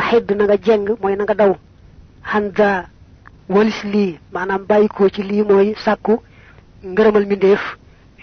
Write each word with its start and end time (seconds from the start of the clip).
fa 0.00 0.34
na 0.34 0.44
nga 0.44 0.56
jeng 0.56 0.96
moy 1.00 1.16
na 1.16 1.24
nga 1.24 1.34
daw. 1.34 1.52
Handa 2.22 2.88
walis 3.48 3.84
li 3.84 4.18
manam 4.32 4.64
bayiko 4.66 5.08
ci 5.08 5.22
li 5.22 5.42
moy 5.42 5.74
sakku 5.84 6.22
ngeureumal 6.84 7.26
mindeef 7.26 7.62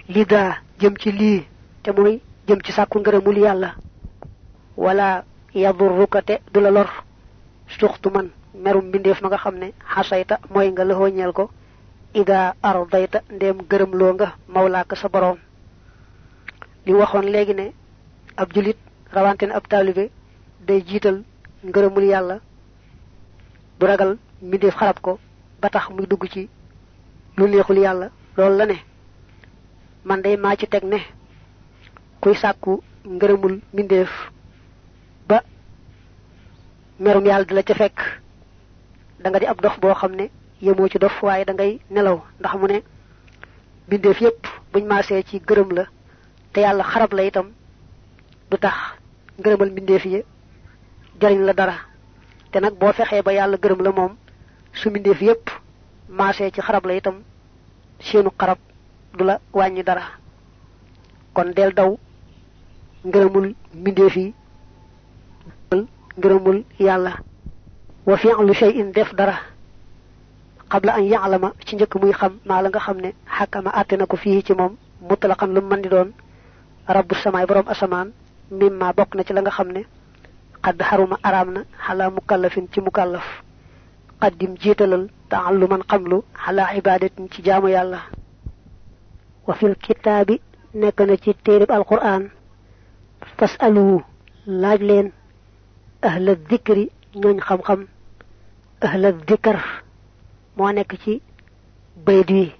lida 0.07 0.57
jëm 0.79 0.96
ci 0.97 1.11
li 1.11 1.43
te 1.83 1.91
moy 1.91 2.21
jëm 2.47 2.59
ci 2.63 2.71
sakku 2.71 3.01
yalla 3.38 3.75
wala 4.77 5.23
yadurruka 5.53 6.21
te 6.21 6.39
dula 6.53 6.72
lor. 6.72 6.90
Suxtu 7.67 8.10
man 8.10 8.29
merum 8.53 8.85
mindeef 8.92 9.21
nga 9.21 9.37
xamne 9.37 9.73
hasayta 9.96 10.39
moy 10.53 10.71
nga 10.71 10.83
la 10.83 11.10
ñel 11.10 11.33
ko. 11.33 11.49
Ida 12.13 12.55
ardayta 12.62 13.21
ndem 13.29 13.57
gërem 13.69 13.92
lo 13.94 14.13
nga 14.13 14.35
mawlaaka 14.47 14.96
sa 14.96 15.10
borom 15.10 15.37
li 16.85 16.94
waxon 16.94 17.26
legi 17.34 17.53
ne 17.53 17.73
ab 18.38 18.53
julit 18.53 18.77
rawantene 19.12 19.52
ab 19.53 19.67
talibé 19.67 20.12
day 20.67 20.81
jital 20.85 21.23
ngërëmul 21.68 22.04
yàlla 22.13 22.40
du 23.80 23.86
ragal 23.86 24.18
mbindeef 24.42 24.76
xarab 24.80 25.00
ko 25.02 25.20
ba 25.62 25.70
tax 25.70 25.90
muy 25.90 26.06
dugg 26.08 26.23
ci 26.34 26.50
lu 27.38 27.48
neexul 27.48 27.78
yàlla 27.78 28.10
loolu 28.38 28.58
la 28.58 28.66
ne. 28.66 28.78
Man 30.06 30.22
day 30.22 30.38
maa 30.38 30.56
ci 30.56 30.68
teg 30.68 30.84
ne 30.84 30.98
kuy 32.22 32.36
sàkku 32.36 32.73
ngërëmul 33.06 33.56
ba 35.28 35.38
merum 37.00 37.26
yàlla 37.26 37.46
di 37.46 37.64
ca 37.64 37.73
fekk 37.73 38.00
da 39.22 39.30
nga 39.30 39.40
di 39.40 39.45
ab 39.48 39.62
dof 39.62 39.80
boo 39.82 39.94
xam 39.94 40.14
ne 40.16 40.30
yemoo 40.62 40.88
ci 40.88 40.98
dof 41.00 41.23
waaye 41.23 41.45
da 41.45 41.54
ngay 41.54 41.80
nelaw 41.90 42.18
ndax 42.40 42.54
mu 42.59 42.68
ne 42.68 42.78
mbindeef 43.88 44.22
yépp 44.22 44.42
buñ 44.72 44.86
maasee 44.86 45.23
ci 45.23 45.40
gërëm 45.48 45.70
la 45.78 45.86
te 46.54 46.59
yàlla 46.62 46.84
xarab 46.84 47.14
la 47.14 47.23
itam 47.23 47.48
du 48.52 48.58
tax 48.58 48.76
ngërëmal 49.40 49.70
jariñ 51.22 51.42
la 51.46 51.54
dara. 51.54 51.76
Te 52.52 52.60
nag 52.60 52.74
boo 52.80 52.92
fexee 52.94 53.22
ba 53.22 53.32
yàlla 53.34 53.58
gërëm 53.58 53.82
la 53.84 53.92
moom 53.92 54.16
su 54.73 54.89
mindeef 54.89 55.22
yépp 55.22 55.50
maasee 56.09 56.52
ci 56.52 56.62
xarab 56.62 56.86
la 56.86 56.94
itam 56.95 57.23
seenu 58.00 58.30
xarab 58.39 58.58
du 59.17 59.23
la 59.23 59.39
wàññi 59.54 59.84
dara. 59.84 60.04
Kon 61.34 61.52
del 61.56 61.73
daw 61.73 61.98
ngërëmul 63.06 63.56
mindeef 63.73 64.16
yi 64.16 64.34
ngërëmul 66.17 66.64
yàlla. 66.80 67.14
Wa 68.06 68.17
fi'lu 68.17 68.54
shay'in 68.54 68.92
def 68.92 69.14
dara. 69.16 69.36
Qabla 70.70 70.94
an 70.94 71.04
ya'lama 71.04 71.54
ci 71.66 71.76
njëkk 71.76 71.95
muy 72.02 72.11
xam 72.14 72.39
maa 72.45 72.61
la 72.61 72.70
nga 72.70 72.80
xam 72.80 72.98
ne 73.02 73.14
xakama 73.38 73.70
àtte 73.72 73.98
na 73.98 74.06
ko 74.06 74.16
fii 74.17 74.44
ci 74.44 74.54
moom 74.54 74.76
mutlaqan 75.02 75.48
lu 75.54 75.61
mën 75.61 75.82
di 75.82 75.89
doon. 75.89 76.11
Rabbu 76.88 77.16
samaay 77.16 77.45
borom 77.45 77.67
asamaan 77.67 78.11
mimma 78.52 78.94
bokk 78.94 79.16
na 79.16 79.23
ci 79.23 79.34
la 79.34 79.42
nga 79.42 79.52
xam 79.52 79.72
qad 80.66 80.81
haruma 80.81 81.17
aramna 81.23 81.61
ala 81.89 82.09
mukallafin 82.09 82.66
ci 82.73 82.81
mukallaf. 82.81 83.27
Qaddim 84.21 84.55
jitalal 84.58 85.03
ta'alluman 85.30 85.83
qamlu 85.91 86.23
ala 86.47 86.73
ibadatin 86.80 87.30
ci 87.31 87.44
jaamu 87.45 87.67
yalla 87.69 87.99
wa 89.47 89.53
fil 89.53 89.75
kitabi 89.75 90.41
nek 90.73 90.99
na 91.08 91.16
ci 91.17 91.31
tereb 91.45 91.69
alquran 91.69 92.23
fasalu 93.38 94.02
laaj 94.47 94.81
leen 94.89 95.08
ahla 96.02 96.33
dhikri 96.49 96.89
ñooñ 97.21 97.38
xam-xam. 97.47 97.81
Ahla 98.81 99.11
dhikr 99.27 99.58
moo 100.58 100.71
nekk 100.71 100.91
ci 101.03 101.21
bayt 102.05 102.30
wi. 102.30 102.52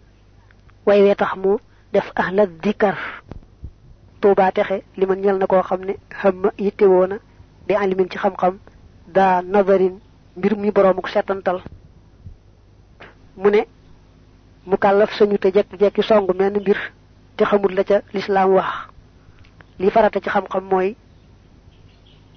Way 0.86 1.02
wee 1.04 1.16
tax 1.16 1.34
mu 1.42 1.58
def 1.94 2.12
ahla 2.16 2.46
dhikr 2.46 2.96
tuubaa 4.22 4.52
texe 4.52 4.84
li 4.98 5.06
man 5.06 5.20
ñel 5.24 5.38
na 5.40 5.48
koo 5.48 5.62
xam 5.64 5.82
ne 5.86 5.94
xam 6.22 6.52
yitte 6.58 6.86
woona 6.86 7.18
bi 7.68 7.74
alimin 7.76 8.10
ci 8.10 8.18
xam-xam 8.18 8.58
da 9.08 9.42
nazarin 9.42 10.00
mbir 10.38 10.56
mi 10.58 10.72
ko 10.72 11.08
setantal 11.08 11.62
mu 13.38 13.50
ne 13.50 13.66
mu 14.66 14.78
kàllaf 14.78 15.12
sañu 15.18 15.38
te 15.38 15.52
jekki-jekki 15.52 16.02
song 16.04 16.28
menn 16.38 16.58
mbir 16.60 16.78
te 17.38 17.44
xamul 17.46 17.74
la 17.76 17.84
ca 17.84 18.02
l'islam 18.14 18.50
wax. 18.54 18.70
Li 19.80 19.90
farata 19.92 20.20
ci 20.20 20.30
xam-xam 20.30 20.64
mooy 20.70 20.96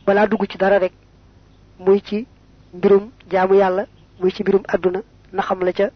balaa 0.06 0.26
dugg 0.26 0.46
ci 0.50 0.58
dara 0.58 0.78
rek 0.78 0.92
muy 1.78 2.00
ci 2.02 2.26
mbirum 2.74 3.10
jaamu 3.30 3.54
yàlla 3.54 3.86
muy 4.20 4.30
ci 4.32 4.42
mbirum 4.42 4.62
aduna 4.68 5.00
na 5.32 5.42
xam 5.42 5.60
la 5.64 5.72
ca 5.72 5.90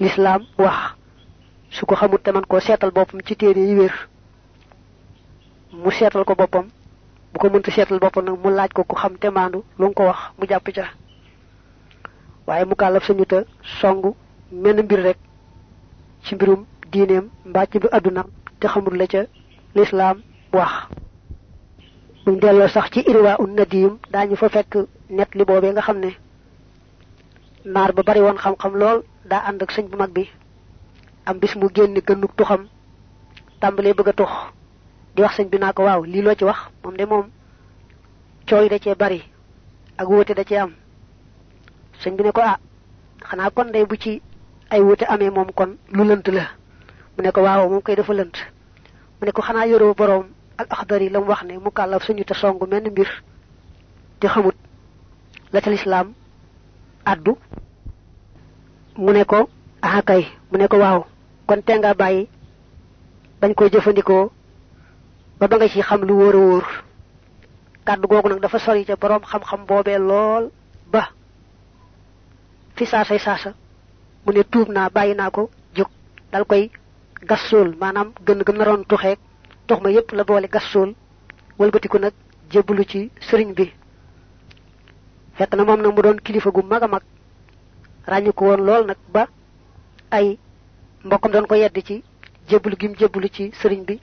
l'islam 0.00 0.42
wax. 0.58 0.94
Su 1.70 1.86
ko 1.86 1.94
xamul 1.94 2.20
te 2.22 2.30
man 2.32 2.44
koo 2.46 2.60
seetal 2.60 2.90
boppam 2.90 3.20
ci 3.26 3.36
téere 3.36 3.58
yi 3.60 3.74
wér 3.78 4.08
mu 5.72 5.90
seetal 5.90 6.24
ko 6.24 6.34
boppam 6.34 6.66
bu 7.34 7.38
ko 7.40 7.48
mënta 7.50 7.70
seetal 7.74 7.98
boppam 7.98 8.24
nag 8.24 8.38
mu 8.42 8.50
laaj 8.54 8.70
ko 8.72 8.84
ku 8.84 8.94
xam 8.96 9.14
te 9.18 9.28
maandu 9.30 9.58
lu 9.78 9.92
ko 9.92 10.02
wax 10.06 10.18
mu 10.38 10.46
jàpp 10.46 10.68
ca. 10.76 10.84
Waaye 12.46 12.64
mu 12.64 12.74
kàllaf 12.74 13.04
sañu 13.06 13.24
ta 13.26 13.38
song 13.80 14.14
menn 14.52 14.82
mbir 14.82 15.00
rek 15.02 15.18
ci 16.24 16.34
mbirum 16.34 16.64
bi 17.80 17.88
adunam 17.92 18.26
te 18.60 18.66
xamul 18.68 18.96
la 18.96 19.06
ca 19.06 19.22
lislaam 19.74 20.22
wax. 20.52 20.72
Buñ 22.24 22.38
delloo 22.40 22.68
sax 22.68 22.90
ci 22.92 23.00
irwa 23.10 23.36
un 23.40 23.54
nadim 23.56 23.98
daañu 24.12 24.36
fa 24.36 24.48
fekk 24.48 24.72
net 25.10 25.34
li 25.34 25.44
boobee 25.44 25.72
nga 25.72 25.82
xam 25.82 25.98
ne 25.98 26.10
naar 27.64 27.92
ba 27.92 28.02
bari 28.02 28.20
woon 28.20 28.36
xam-xam 28.38 28.74
lool 28.76 29.02
daa 29.24 29.42
ànd 29.48 29.62
ak 29.62 29.72
sëñ 29.72 29.88
bu 29.90 29.96
mag 29.96 30.10
bi. 30.12 30.28
Am 31.26 31.38
bis 31.38 31.56
mu 31.56 31.68
génn 31.74 32.00
tuxam 32.36 32.68
tàmbalee 33.60 33.94
bëgg 33.94 34.14
di 35.14 35.22
wax 35.22 35.36
señ 35.36 35.48
bi 35.48 35.58
nako 35.58 35.82
waaw 35.84 36.02
li 36.04 36.22
lo 36.22 36.34
ci 36.34 36.44
wax 36.44 36.58
mom 36.82 36.96
de 36.96 37.04
mom 37.06 37.30
cioy 38.46 38.68
da 38.68 38.78
ci 38.78 38.94
bari 38.94 39.22
ak 39.96 40.08
wote 40.08 40.34
da 40.34 40.44
ci 40.44 40.56
am. 40.56 40.72
Señ 42.00 42.16
bi 42.16 42.24
ne 42.24 42.32
ko 42.32 42.40
ah 42.40 42.58
xana 43.20 43.50
kon 43.50 43.70
day 43.72 43.84
bu 43.86 43.96
ci 43.96 44.20
ay 44.70 44.80
wote 44.80 45.04
amé 45.06 45.30
mom 45.30 45.52
kon 45.52 45.76
lu 45.92 46.04
leunt 46.04 46.26
la. 46.28 46.48
Mu 47.16 47.22
ne 47.22 47.30
ko 47.30 47.42
waaw 47.42 47.68
mom 47.68 47.82
koy 47.82 47.94
dafa 47.94 48.12
leunt 48.12 48.36
mu 49.20 49.26
ne 49.26 49.32
ko 49.32 49.42
xana 49.42 49.66
yoro 49.66 49.94
borom 49.94 50.26
al 50.58 50.66
akhdari 50.70 51.08
lam 51.08 51.28
wax 51.28 51.44
ne 51.44 51.58
mukallaf 51.58 52.04
suñu 52.04 52.24
ta 52.24 52.34
songu 52.34 52.66
men 52.66 52.90
mbir 52.90 53.08
di 54.20 54.26
xamut 54.26 54.54
la 55.52 55.60
ci 55.60 55.70
l'islam 55.70 56.12
addu 57.04 57.36
mu 58.96 59.12
ne 59.12 59.24
ko 59.24 59.48
ah 59.82 60.02
kay. 60.02 60.26
Mu 60.50 60.58
ne 60.58 60.66
ko 60.66 60.76
waaw 60.78 61.04
kon 61.46 61.62
te 61.62 61.72
nga 61.78 61.94
bayyi 61.94 62.28
bañ 63.40 63.54
koy 63.54 63.70
jëfandikoo 63.70 64.30
ba 65.38 65.48
ba 65.48 65.56
nga 65.56 65.68
ci 65.68 65.80
xam 65.82 66.00
lu 66.08 66.14
wóor 66.20 66.36
wóor 66.36 66.64
kàddu 67.86 68.06
googu 68.08 68.28
nag 68.28 68.40
dafa 68.40 68.58
sori 68.58 68.84
ca 68.84 68.96
borom 68.96 69.22
xam-xam 69.30 69.66
boobee 69.66 69.98
lool 69.98 70.50
ba 70.92 71.02
fi 72.76 72.84
saasay 72.86 73.18
saasa 73.18 73.50
mu 74.24 74.32
ne 74.32 74.42
tuub 74.44 74.68
naa 74.68 74.88
bàyyi 74.90 75.14
naa 75.14 75.30
ko 75.30 75.50
jóg 75.76 75.88
dal 76.32 76.44
koy 76.46 76.70
gassool 77.28 77.74
maanaam 77.80 78.12
gën 78.26 78.40
gën 78.46 78.56
naroon 78.58 78.84
tuxeeg 78.84 79.18
tux 79.66 79.80
ma 79.82 79.90
yépp 79.90 80.12
la 80.12 80.24
boole 80.24 80.48
gassool 80.48 80.94
wëlbatiku 81.58 81.98
nag 81.98 82.12
jébbalu 82.50 82.84
ci 82.84 83.10
sëriñ 83.28 83.54
bi. 83.54 83.72
Fekk 85.36 85.54
na 85.54 85.64
moom 85.64 85.80
nag 85.82 85.94
mu 85.94 86.02
doon 86.02 86.18
kilifa 86.24 86.50
gu 86.50 86.62
mag 86.62 86.82
a 86.82 86.86
mag 86.88 87.02
ràññu 88.06 88.32
ko 88.32 88.44
woon 88.44 88.64
lool 88.66 88.86
nag 88.86 88.96
ba 89.12 89.26
ay 90.10 90.38
mbokkam 91.04 91.32
doon 91.32 91.46
ko 91.46 91.54
yedd 91.54 91.76
ci 91.84 92.02
jébbalu 92.48 92.76
gim 92.76 92.94
jébbalu 92.98 93.28
ci 93.28 93.50
sëriñ 93.62 93.84
bi 93.84 94.00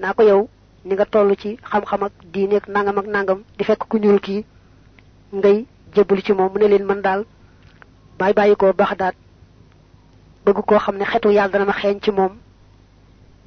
naa 0.00 0.12
ko 0.14 0.22
yow 0.22 0.48
ni 0.84 0.94
nga 0.94 1.04
toll 1.06 1.36
ci 1.36 1.56
xam-xam 1.70 2.02
ak 2.06 2.12
diine 2.32 2.56
ak 2.56 2.66
nangam 2.68 2.98
ak 2.98 3.06
nangam 3.06 3.40
di 3.58 3.64
fekk 3.64 3.82
ku 3.88 3.96
ñuul 3.98 4.20
kii 4.20 4.44
ngay 5.32 5.66
jébbalu 5.94 6.22
ci 6.22 6.32
moom 6.32 6.52
mu 6.52 6.58
ne 6.58 6.68
leen 6.68 6.84
man 6.86 7.00
daal 7.02 7.24
bàyyi 8.18 8.34
bàyyi 8.34 8.56
ko 8.56 8.72
baxdaat 8.72 9.14
bëgg 10.44 10.58
koo 10.66 10.78
xam 10.78 10.96
ne 10.98 11.04
xetu 11.04 11.28
yàlla 11.30 11.52
dana 11.52 11.64
ma 11.64 11.72
xeeñ 11.72 12.00
ci 12.02 12.10
moom 12.10 12.32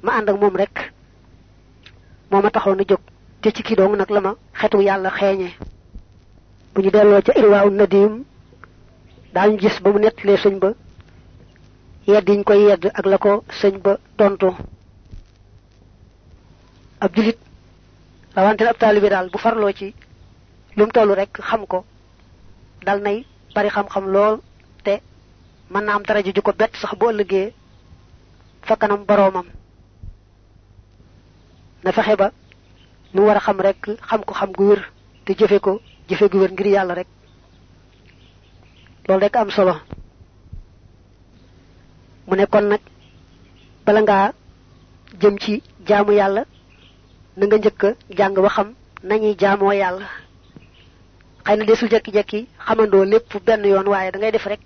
ma 0.02 0.12
ànd 0.12 0.28
ak 0.30 0.40
moom 0.40 0.56
rek. 0.56 0.92
Moo 2.30 2.40
ma 2.42 2.50
jóg 2.88 3.00
te 3.42 3.50
ci 3.50 3.74
dong 3.74 3.96
nag 3.96 4.10
la 4.10 4.20
ma 4.20 4.32
xetu 4.60 4.78
yàlla 4.80 5.10
bu 6.74 6.80
ñu 6.82 6.90
delloo 6.90 7.22
ca 7.26 7.32
irwaaw 7.40 7.68
nadim 7.70 8.12
daañu 9.34 9.56
gis 9.60 9.80
ba 9.82 9.90
mu 9.92 9.98
nettalee 9.98 10.36
sëñ 10.42 10.56
ba 10.62 10.70
yedd 12.06 12.28
koy 12.48 12.60
yedd 12.68 12.84
ak 12.98 13.06
la 13.06 13.18
ko 13.18 13.32
sëñ 13.60 13.74
ba 13.84 13.92
tontu 14.18 14.50
ab 17.00 17.14
julit 17.16 17.38
rawante 18.36 18.62
ab 18.68 18.78
taalibe 18.78 19.08
daal 19.10 19.28
bu 19.30 19.38
farloo 19.38 19.72
ci 19.72 19.94
lum 20.76 20.90
tollu 20.90 21.14
rek 21.14 21.32
xam 21.48 21.66
ko 21.66 21.84
dal 22.86 23.00
nay 23.02 23.24
bari 23.54 23.68
xam-xam 23.70 24.04
lool 24.14 24.40
te 24.84 25.00
mën 25.70 25.84
na 25.84 25.94
am 25.94 26.02
dara 26.02 26.22
ju 26.22 26.32
ko 26.42 26.52
bett 26.52 26.76
sax 26.76 26.94
bu 26.98 27.06
ëllëgee 27.10 27.52
fa 28.62 28.76
kanam 28.76 29.04
boroomam. 29.04 29.46
Na 31.84 31.92
fexe 31.92 32.16
ba 32.16 32.30
lu 33.14 33.20
war 33.26 33.36
a 33.36 33.40
xam 33.40 33.60
rek 33.60 33.80
xam 34.08 34.22
ko 34.24 34.34
xam 34.34 34.52
gu 34.52 34.64
wér 34.68 34.92
te 35.24 35.32
jëfe 35.38 35.58
ko 35.60 35.80
jëfe 36.08 36.28
gu 36.30 36.38
wér 36.38 36.52
ngir 36.52 36.66
yàlla 36.66 36.94
rek. 36.94 37.06
Loolu 39.08 39.20
rek 39.24 39.36
am 39.36 39.50
solo. 39.50 39.74
Mu 42.26 42.36
ne 42.36 42.46
kon 42.46 42.68
nag 42.68 42.80
bala 43.86 44.00
ngaa 44.02 44.32
jëm 45.20 45.38
ci 45.38 45.62
jaamu 45.86 46.12
yàlla 46.12 46.44
na 47.36 47.44
nga 47.46 47.56
njëkk 47.58 47.82
jàng 48.18 48.34
ba 48.44 48.48
xam 48.56 48.68
nañuy 49.08 49.34
jaamoo 49.40 49.72
yàlla. 49.72 50.06
Xëy 51.44 51.56
na 51.56 51.64
desul 51.64 51.88
jekki-jekki 51.92 52.40
xamandoo 52.66 53.04
lépp 53.04 53.30
benn 53.46 53.64
yoon 53.64 53.86
waaye 53.92 54.10
da 54.12 54.18
ngay 54.18 54.32
def 54.32 54.46
rek 54.46 54.60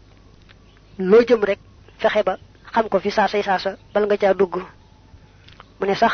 loo 0.98 1.22
jëm 1.28 1.42
rek 1.44 1.58
fexe 2.00 2.22
ba 2.24 2.34
xam 2.72 2.88
ko 2.88 2.98
fi 3.00 3.10
saasay 3.10 3.42
saasa 3.42 3.70
bal 3.92 4.04
nga 4.06 4.16
caa 4.16 4.34
dugg. 4.34 4.54
Mu 5.80 5.86
ne 5.86 5.94
sax 5.94 6.12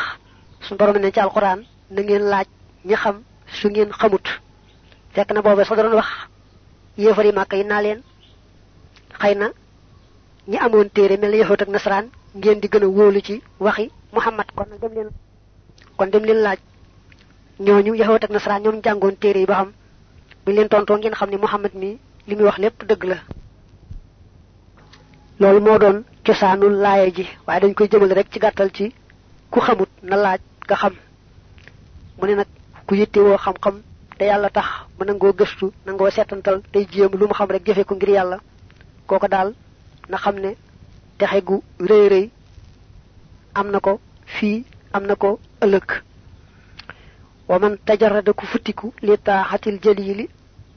su 0.65 0.75
borom 0.75 0.97
ne 0.97 1.11
ci 1.11 1.19
alquran 1.19 1.59
na 1.89 2.01
ngeen 2.01 2.23
laaj 2.31 2.47
ñi 2.87 2.95
xam 2.95 3.15
su 3.57 3.67
ngeen 3.69 3.91
xamut. 3.99 4.25
Fekk 5.13 5.31
na 5.31 5.41
doon 5.83 5.95
wax 5.99 6.09
yéefari 6.97 7.31
màkk 7.31 7.53
yi 7.53 7.63
naa 7.63 7.81
ñi 10.47 10.57
amoon 10.57 10.89
téere 10.89 11.17
mel 11.17 11.31
ni 11.31 11.37
ak 11.61 11.69
nasaraan 11.69 12.07
ngeen 12.35 12.59
di 12.61 12.67
gën 12.67 12.83
a 12.83 13.21
ci 13.21 13.41
waxi 13.59 13.91
muhammad 14.13 14.47
kon 14.55 14.65
dem 14.81 14.93
leen 14.93 15.09
kon 16.01 16.09
dem 16.13 16.23
leen 16.25 16.41
laaj 16.45 16.59
ñooñu 17.65 17.93
yahoot 18.01 18.23
ak 18.23 18.31
nasaraan 18.33 18.63
ñoom 18.63 18.81
jàngoon 18.83 19.15
téere 19.21 19.39
yi 19.41 19.45
ba 19.45 19.55
xam 19.59 19.69
leen 20.55 20.67
tontoo 20.69 20.97
ngeen 20.97 21.13
xam 21.19 21.29
ne 21.29 21.37
muhammad 21.37 21.73
mi 21.81 21.89
li 22.27 22.35
muy 22.35 22.45
wax 22.45 22.57
lépp 22.63 22.77
dëgg 22.89 23.03
la 23.11 23.17
loolu 25.39 25.59
moo 25.65 25.77
doon 25.77 25.97
cosaanul 26.25 26.73
laaya 26.83 27.07
ji 27.15 27.25
waaye 27.45 27.59
dañ 27.61 27.73
koy 27.75 27.87
jëmal 27.91 28.13
rek 28.17 28.27
ci 28.33 28.39
gàttal 28.39 28.69
ci 28.73 28.85
ku 29.51 29.59
xamut 29.59 29.89
na 30.01 30.15
laaj 30.15 30.41
nga 30.65 30.75
xam 30.81 30.93
mu 32.17 32.25
ne 32.27 32.33
nag 32.35 32.47
ku 32.87 32.95
yittewoo 32.95 33.37
xam-xam 33.37 33.75
te 34.17 34.23
yàlla 34.25 34.49
tax 34.49 34.67
mu 34.97 35.05
nangoo 35.05 35.33
gëstu 35.39 35.65
nangoo 35.85 36.09
setantal 36.09 36.61
tey 36.71 36.87
jéem 36.91 37.11
lu 37.19 37.27
mu 37.27 37.33
xam 37.33 37.49
rek 37.53 37.63
jëfe 37.67 37.83
ko 37.85 37.93
ngir 37.95 38.09
yàlla 38.09 38.37
kooko 39.07 39.27
daal 39.27 39.53
na 40.09 40.17
xam 40.17 40.35
ne 40.39 40.51
texe 41.19 41.39
gu 41.47 41.61
rëy 41.89 42.05
rëy 42.13 42.25
am 43.53 43.67
na 43.71 43.79
ko 43.79 43.99
fii 44.25 44.65
am 44.93 45.03
na 45.05 45.15
ko 45.15 45.39
ëllëg 45.63 45.87
wa 47.49 47.59
man 47.59 47.77
tajarrada 47.85 48.31
ku 48.33 48.45
futtiku 48.45 48.93
li 49.01 49.17
taaxatil 49.17 49.79
jalili 49.83 50.25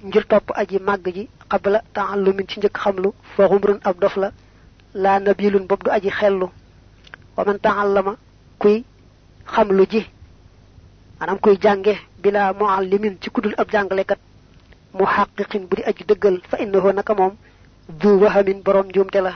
ngir 0.07 0.25
topp 0.31 0.51
aji 0.61 0.79
màgg 0.79 1.07
ji 1.17 1.29
qabla 1.51 1.79
taallumin 1.95 2.49
ci 2.49 2.59
njëkk 2.59 2.77
xamlu 2.83 3.09
fa 3.35 3.49
xumrun 3.51 3.79
ab 3.89 3.97
dof 4.03 4.17
la 4.95 5.19
nabilun 5.21 5.67
bob 5.67 5.81
du 5.85 5.91
aji 5.91 6.11
xellu. 6.11 6.49
Wa 7.37 7.45
man 7.45 7.59
ta'allama 7.59 8.17
kuy 8.59 8.85
xamlu 9.47 9.85
ji 9.93 10.03
manam 11.21 11.39
kuy 11.39 11.57
jànge 11.63 11.95
bila 12.23 12.53
muallimin 12.53 13.17
ci 13.21 13.31
kudul 13.31 13.55
ab 13.57 13.69
kat 13.71 14.19
muhaqqiqin 14.93 15.67
budi 15.69 15.83
aji 15.83 16.05
deugal 16.09 16.41
fa 16.51 16.57
innahu 16.59 16.93
naka 16.93 17.15
mom 17.15 17.33
du 17.89 18.09
wahamin 18.23 18.63
borom 18.63 18.87
njumte 18.87 19.21
la. 19.21 19.33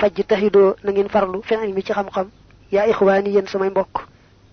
Na 0.00 0.90
ngeen 0.92 1.08
farlu 1.08 1.42
fi 1.42 1.54
ilmi 1.54 1.82
ci 1.82 1.92
xam-xam 1.92 2.28
ya 2.72 2.86
ikhwani 2.86 3.34
yeen 3.34 3.46
samay 3.46 3.70
mbokk 3.70 3.98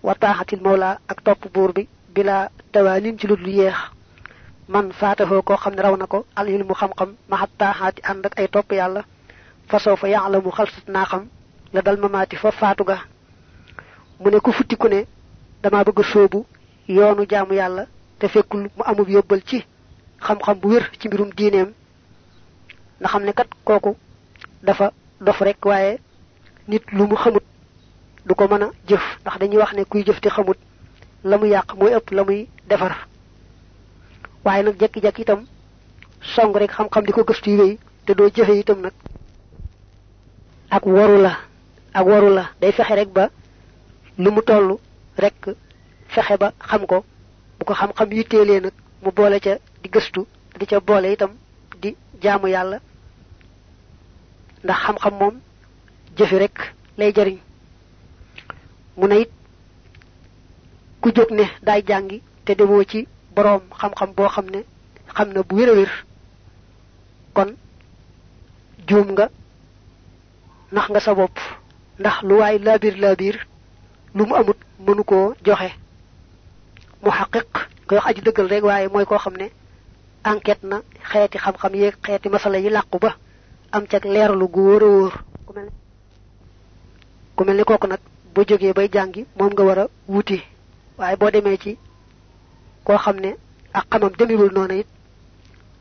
wa 0.03 0.15
taahatil 0.15 0.61
mawla 0.61 0.99
ak 1.07 1.23
top 1.23 1.51
bur 1.53 1.73
bi 1.73 1.87
bila 2.13 2.49
tawanin 2.71 3.17
ci 3.19 3.27
ludul 3.27 3.47
yeex 3.49 3.75
man 4.67 4.91
faataho 4.91 5.41
ko 5.41 5.55
xamne 5.57 5.81
raw 5.81 5.95
nako 5.97 6.25
al 6.35 6.49
ilmu 6.49 6.73
xam-xam 6.73 7.15
ma 7.29 7.37
hatta 7.37 7.71
hati 7.71 8.01
andak 8.03 8.39
ay 8.39 8.47
top 8.47 8.71
yalla 8.71 9.03
fa 9.67 9.79
sawfa 9.79 10.07
ya'lamu 10.09 10.51
khalsat 10.51 10.87
na 10.87 11.05
xam 11.05 11.27
la 11.73 11.81
dal 11.81 11.97
mamati 11.97 12.35
fa 12.35 12.51
faatu 12.51 12.83
ga. 12.83 12.97
Mu 14.19 14.29
ne 14.29 14.39
ne 14.89 15.05
yàlla 17.55 17.85
mu 18.51 18.83
amub 18.85 19.09
yóbbal 19.09 19.41
ci 19.45 19.63
xam-xam 20.21 20.59
bu 20.59 20.69
wér 20.69 20.89
ci 20.99 21.07
mbirum 21.07 21.29
diineem. 21.37 21.73
Na 22.99 23.07
xam 23.09 23.23
ne 23.23 23.31
dafa 24.63 24.91
dof 25.21 25.41
rek 25.41 25.57
nit 26.67 26.83
lu 26.91 27.07
mu 27.07 27.15
du 28.27 28.33
ko 28.35 28.47
mën 28.47 28.63
a 28.63 28.69
jëf. 28.87 29.03
Ndax 29.21 29.37
dañuy 29.39 29.57
wax 29.57 29.73
ne 29.73 29.83
kuy 29.85 30.03
jëf 30.05 30.19
te 30.21 30.29
xamut 30.29 30.57
la 31.23 31.37
mu 31.37 31.45
yàq 31.47 31.73
mooy 31.75 31.93
ëpp 31.95 32.11
la 32.11 32.23
muy 32.23 32.47
defar. 32.69 33.07
Waaye 34.43 34.63
nag 34.63 34.79
jekki-jekki 34.79 35.21
itam 35.21 35.45
song 36.35 36.53
rek 36.55 36.71
xam-xam 36.71 37.03
di 37.05 37.11
ko 37.11 37.23
gëstu 37.23 37.49
yi 37.49 37.79
te 38.05 38.13
doo 38.13 38.29
jëfe 38.29 38.53
itam 38.59 38.81
nag. 38.81 38.93
Ak 40.69 40.85
waru 40.85 41.21
la 41.21 41.37
ak 41.93 42.05
waru 42.05 42.29
la. 42.33 42.49
Day 42.61 42.71
fexe 42.71 42.95
rek 42.95 43.09
ba 43.09 43.29
lu 44.17 44.31
mu 44.31 44.41
toll 44.41 44.77
rek 45.17 45.35
fexe 46.07 46.37
ba 46.37 46.51
xam 46.59 46.85
ko. 46.85 47.03
Bu 47.59 47.65
ko 47.65 47.73
xam-xam 47.73 48.11
yitteelee 48.11 48.59
nag 48.61 48.73
mu 49.03 49.11
boole 49.11 49.39
ca 49.39 49.55
di 49.83 49.89
gëstu 49.89 50.25
di 50.59 50.65
ca 50.65 50.79
boole 50.79 51.11
itam 51.13 51.31
di 51.81 51.95
jaamu 52.21 52.47
yàlla. 52.47 52.79
Ndax 54.63 54.77
xam-xam 54.83 55.13
moom 55.19 55.35
jëfi 56.17 56.37
rek 56.37 56.73
lay 56.97 57.11
jariñ 57.13 57.37
mu 58.97 59.05
ne 59.07 59.15
it 59.21 59.29
ku 61.01 61.09
jóg 61.15 61.29
ne 61.31 61.43
daay 61.65 61.81
jàngi 61.87 62.17
te 62.45 62.51
demoo 62.55 62.83
ci 62.91 62.99
boroom 63.35 63.61
xam-xam 63.79 64.09
boo 64.17 64.27
xam 64.35 64.45
ne 64.53 64.59
xam 65.15 65.27
na 65.33 65.41
bu 65.47 65.55
wér 65.57 65.69
a 65.69 65.73
wér. 65.79 65.91
Kon 67.35 67.49
juum 68.87 69.07
nga 69.13 69.25
nax 70.71 70.85
nga 70.89 70.99
sa 70.99 71.13
bopp. 71.19 71.37
Ndax 71.99 72.15
lu 72.27 72.33
waay 72.39 72.57
laabir 72.65 72.95
laabir 73.03 73.35
lu 74.15 74.25
mu 74.25 74.33
amut 74.35 74.57
mënu 74.85 75.03
koo 75.09 75.33
joxe. 75.45 75.69
Mu 77.03 77.09
xaqiq 77.17 77.47
koy 77.87 77.97
wax 77.97 78.05
aji 78.09 78.21
dëggal 78.21 78.47
rek 78.51 78.63
waaye 78.63 78.87
mooy 78.93 79.05
koo 79.05 79.17
xam 79.23 79.35
ne 79.37 79.47
enquête 80.31 80.63
na 80.63 80.77
xeeti 81.09 81.37
xam-xam 81.37 81.73
yeeg 81.75 81.95
xeeti 82.05 82.29
masala 82.29 82.57
yi 82.59 82.69
làqu 82.69 82.97
ba 82.99 83.11
am 83.71 83.85
cag 83.91 84.03
gu 84.03 84.61
wóor 84.67 84.83
a 84.83 84.87
wóor. 84.87 85.13
Ku 87.35 87.43
mel 87.43 87.57
ni 87.57 87.63
kooku 87.63 87.87
nag 87.87 87.99
boo 88.37 88.45
jógee 88.49 88.73
bay 88.73 88.87
jàngi 88.93 89.25
moom 89.37 89.51
nga 89.53 89.63
war 89.67 89.79
a 89.79 89.85
wuti. 90.07 90.37
Waaye 90.97 91.15
boo 91.17 91.31
demee 91.31 91.57
ci 91.57 91.71
koo 92.85 92.97
xam 92.97 93.17
ne 93.19 93.31
ak 93.73 93.85
xamam 93.91 94.11
demiwul 94.17 94.51
noonu 94.53 94.75
it 94.81 94.87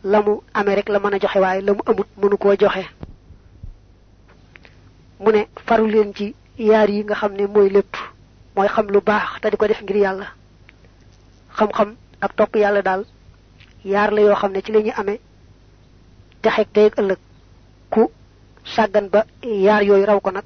la 0.05 0.23
mu 0.23 0.41
amee 0.55 0.75
rek 0.77 0.89
la 0.89 0.99
mën 0.99 1.15
a 1.15 1.19
joxe 1.21 1.39
waaye 1.39 1.61
la 1.61 1.73
mu 1.75 1.81
amut 1.87 2.07
mënu 2.17 2.37
koo 2.39 2.55
joxe. 2.59 2.85
Mu 5.21 5.31
ne 5.33 5.47
faru 5.67 5.87
leen 5.87 6.15
ci 6.15 6.35
yaar 6.59 6.89
yi 6.91 7.05
nga 7.05 7.15
xam 7.15 7.33
ne 7.35 7.47
mooy 7.47 7.69
lépp 7.69 7.95
mooy 8.57 8.69
xam 8.69 8.87
lu 8.89 9.01
baax 9.01 9.41
te 9.43 9.51
di 9.51 9.57
ko 9.57 9.67
def 9.67 9.83
ngir 9.83 9.97
yàlla. 9.97 10.27
Xam-xam 11.57 11.95
ak 12.21 12.37
topp 12.37 12.57
yàlla 12.57 12.83
daal 12.83 13.05
yaar 13.85 14.13
la 14.13 14.21
yoo 14.21 14.35
xam 14.35 14.53
ne 14.53 14.63
ci 14.63 14.73
la 14.73 14.81
ñuy 14.81 14.93
amee 14.97 15.21
texeeg 16.43 16.69
teeg 16.73 16.93
ëllëg. 17.01 17.19
Ku 17.91 18.09
sàggan 18.65 19.09
ba 19.13 19.27
yaar 19.43 19.83
yooyu 19.83 20.07
raw 20.07 20.21
ko 20.21 20.31
nag 20.31 20.45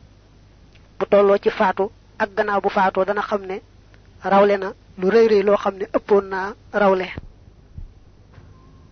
bu 0.98 1.06
tolloo 1.06 1.38
ci 1.38 1.50
faatu 1.50 1.90
ak 2.22 2.30
gannaaw 2.36 2.60
bu 2.60 2.68
faatoo 2.76 3.04
dana 3.08 3.22
xam 3.28 3.42
ne 3.50 3.56
rawle 4.32 4.56
na 4.62 4.68
lu 5.00 5.08
rëy 5.14 5.26
rëy 5.32 5.42
loo 5.42 5.56
xam 5.62 5.74
ne 5.80 5.86
ëppoon 5.96 6.24
naa 6.32 6.48
rawle 6.82 7.06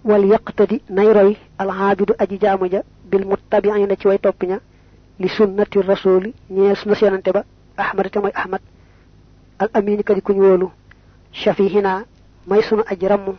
wal 0.08 0.24
yaqtadi 0.32 0.76
nay 0.96 1.08
roy 1.12 1.36
alxaabidu 1.62 2.14
aji 2.22 2.36
jaamu 2.42 2.66
ja 2.72 2.80
bil 3.10 3.24
muttabiina 3.26 3.96
ci 4.00 4.06
way 4.08 4.18
topp 4.18 4.42
ña 4.50 4.58
li 5.20 5.28
sunnati 5.28 5.78
rasuli 5.82 6.34
ñeel 6.50 6.76
sunna 6.76 6.96
yonante 7.00 7.30
ba 7.36 7.42
ahmad 7.76 8.06
te 8.10 8.18
mooy 8.20 8.32
ahmad 8.34 8.60
al 9.58 9.68
amin 9.74 10.02
kadi 10.02 10.20
kuñ 10.22 10.38
wóolu 10.40 10.70
shafihina 11.32 12.04
may 12.46 12.62
sunu 12.62 12.82
aji 12.86 13.06
ramm 13.08 13.36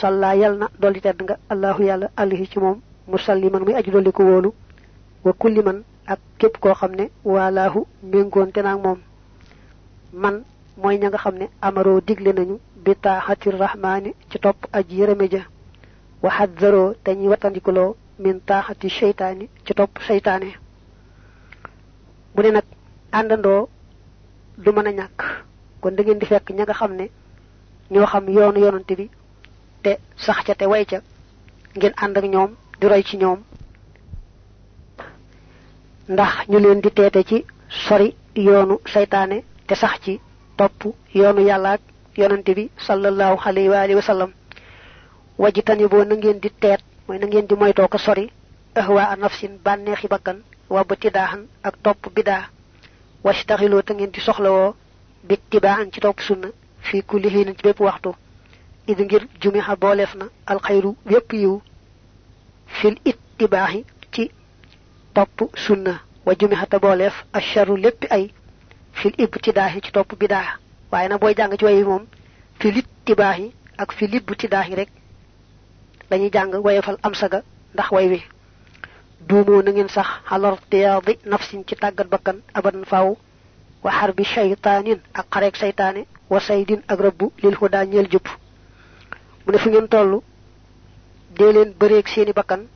salla 0.00 0.34
yal 0.34 0.54
na 0.58 0.66
dolli 0.80 1.00
tedd 1.00 1.22
nga 1.22 1.36
allahu 1.52 1.82
yàlla 1.84 2.08
alihi 2.16 2.46
ci 2.50 2.58
moom 2.58 2.80
musalliman 3.06 3.62
muy 3.64 3.74
aji 3.74 3.90
dolli 3.90 4.10
ko 4.12 4.22
wóolu 4.24 4.50
wa 5.24 5.32
kulli 5.32 5.62
man 5.62 5.82
ak 6.06 6.20
képp 6.38 6.56
koo 6.62 6.74
xam 6.74 6.92
ne 6.94 7.04
walaahu 7.24 7.80
méngoonte 8.02 8.60
naag 8.62 8.80
moom. 8.84 8.98
Man 10.12 10.36
mooy 10.80 10.96
ña 10.98 11.08
nga 11.08 11.18
xam 11.24 11.34
ne 11.38 11.46
amaroo 11.66 12.00
digle 12.06 12.32
nañu 12.32 12.56
bi 12.84 12.92
taaxati 13.04 13.50
rahmaani 13.50 14.10
ci 14.30 14.38
topp 14.44 14.58
aji 14.72 14.94
yërëme 15.00 15.26
ja. 15.34 15.42
Waxaat 16.22 16.50
xadzaroo 16.52 16.94
te 17.04 17.10
ñuy 17.14 17.28
wattandikuloo 17.32 17.96
min 18.22 18.40
taaxati 18.48 18.88
seytaani 18.98 19.44
ci 19.64 19.72
topp 19.74 19.92
seytaane. 20.06 20.50
Bu 22.34 22.42
ne 22.42 22.50
nag 22.50 22.64
àndandoo 23.18 23.68
du 24.58 24.70
mën 24.72 24.86
a 24.86 24.92
ñàkk. 24.92 25.18
Kon 25.80 25.90
da 25.96 26.02
ngeen 26.02 26.18
di 26.18 26.26
fekk 26.26 26.50
ña 26.56 26.62
nga 26.64 26.74
xam 26.74 26.92
ne 26.96 27.06
ñoo 27.90 28.06
xam 28.06 28.24
yoonu 28.28 28.58
yonante 28.60 28.94
bi 28.96 29.10
te 29.82 29.98
sax 30.24 30.38
ca 30.46 30.54
te 30.54 30.64
way 30.66 30.84
ca 30.86 30.98
ngeen 31.76 31.92
ànd 32.02 32.16
ak 32.18 32.24
ñoom 32.24 32.50
di 32.80 32.86
roy 32.88 33.02
ci 33.02 33.16
ñoom. 33.16 33.40
Ndax 36.08 36.32
ñu 36.50 36.58
leen 36.58 36.80
di 36.80 36.90
teete 36.90 37.20
ci 37.28 37.44
sori 37.86 38.08
yoonu 38.46 38.76
saytaane 38.92 39.42
te 39.66 39.74
sax 39.74 39.94
ci 40.04 40.20
topp 40.58 40.80
yoonu 41.14 41.40
yàlla 41.48 41.70
ak 41.76 41.80
yonante 42.16 42.54
bi 42.54 42.70
sallallahu 42.86 43.36
alayhi 43.48 43.68
wa 43.68 43.80
alihi 43.80 44.02
sallam. 44.02 44.30
wajitani 45.38 45.86
boo 45.88 46.04
na 46.04 46.14
ngeen 46.16 46.38
di 46.40 46.50
teet 46.60 46.80
mooy 47.08 47.18
na 47.18 47.26
ngeen 47.26 47.46
di 47.48 47.54
moytoo 47.54 47.88
ko 47.88 47.98
sori 47.98 48.30
ahwa 48.74 49.16
nafsin 49.16 49.58
bànneexi 49.64 50.08
bakkan 50.08 50.38
wa 50.70 50.84
batidahan 50.84 51.42
ak 51.62 51.74
top 51.82 51.98
bida 52.14 52.48
washtaxilu 53.24 53.82
ta 53.82 53.94
ngeen 53.94 54.10
di 54.14 54.20
soxlawoo 54.20 54.74
bittibaan 55.28 55.90
ci 55.92 56.00
top 56.00 56.20
sunna 56.20 56.48
fi 56.86 57.02
kulli 57.02 57.28
hin 57.28 57.54
ci 57.56 57.62
bepp 57.62 57.80
waxtu. 57.80 58.10
id 58.86 58.98
ngir 59.00 59.26
jumiha 59.40 59.74
bolef 59.76 60.14
na 60.14 60.26
al 60.46 60.60
khairu 60.60 60.94
yépp 61.10 61.32
yiw 61.32 61.60
fil 62.66 62.96
ittibaahi 63.04 63.84
ci 63.95 63.95
top 65.16 65.48
sunna 65.56 65.94
wa 66.26 66.34
jumiha 66.38 66.66
ta 66.66 66.78
bolef 66.78 67.14
asharu 67.32 67.76
lépp 67.76 68.04
ay 68.10 68.24
fil 68.92 69.14
ibtidaahi 69.16 69.80
ci 69.80 69.90
top 69.92 70.12
bida 70.20 70.40
waaye 70.92 71.08
na 71.08 71.16
boy 71.18 71.32
jàng 71.34 71.56
ci 71.58 71.64
way 71.64 71.82
mom 71.84 72.04
fil 72.60 72.76
ittibaahi 72.76 73.46
ak 73.78 73.92
fil 73.96 74.14
ibtidaahi 74.14 74.74
rek 74.74 74.90
dañuy 76.10 76.30
jàng 76.30 76.52
wayefal 76.64 76.98
am 77.02 77.14
saga 77.14 77.40
ndax 77.74 77.90
way 77.92 78.08
wi. 78.08 78.20
Duumoo 79.28 79.62
na 79.62 79.70
ngeen 79.72 79.88
sax 79.88 80.06
xalor 80.28 80.58
tiyaadi 80.70 81.18
nafsin 81.24 81.64
ci 81.66 81.74
tàggat 81.76 82.08
bakkan 82.08 82.42
abadan 82.54 82.84
faaw 82.84 83.16
wa 83.84 83.90
harbi 83.90 84.24
shaytanin 84.24 85.00
ak 85.14 85.26
xareek 85.32 85.56
saytaane 85.56 86.04
wa 86.30 86.40
saydin 86.40 86.82
ak 86.88 87.00
rabbu 87.00 87.32
lil 87.42 87.56
huda 87.60 87.84
ñeel 87.86 88.08
jub 88.12 88.26
mu 89.46 89.52
ne 89.52 89.58
fu 89.58 89.70
ngeen 89.70 89.88
toll 89.88 90.20
dee 91.38 91.52
leen 91.52 92.04
seeni 92.14 92.32
bakkan 92.32 92.68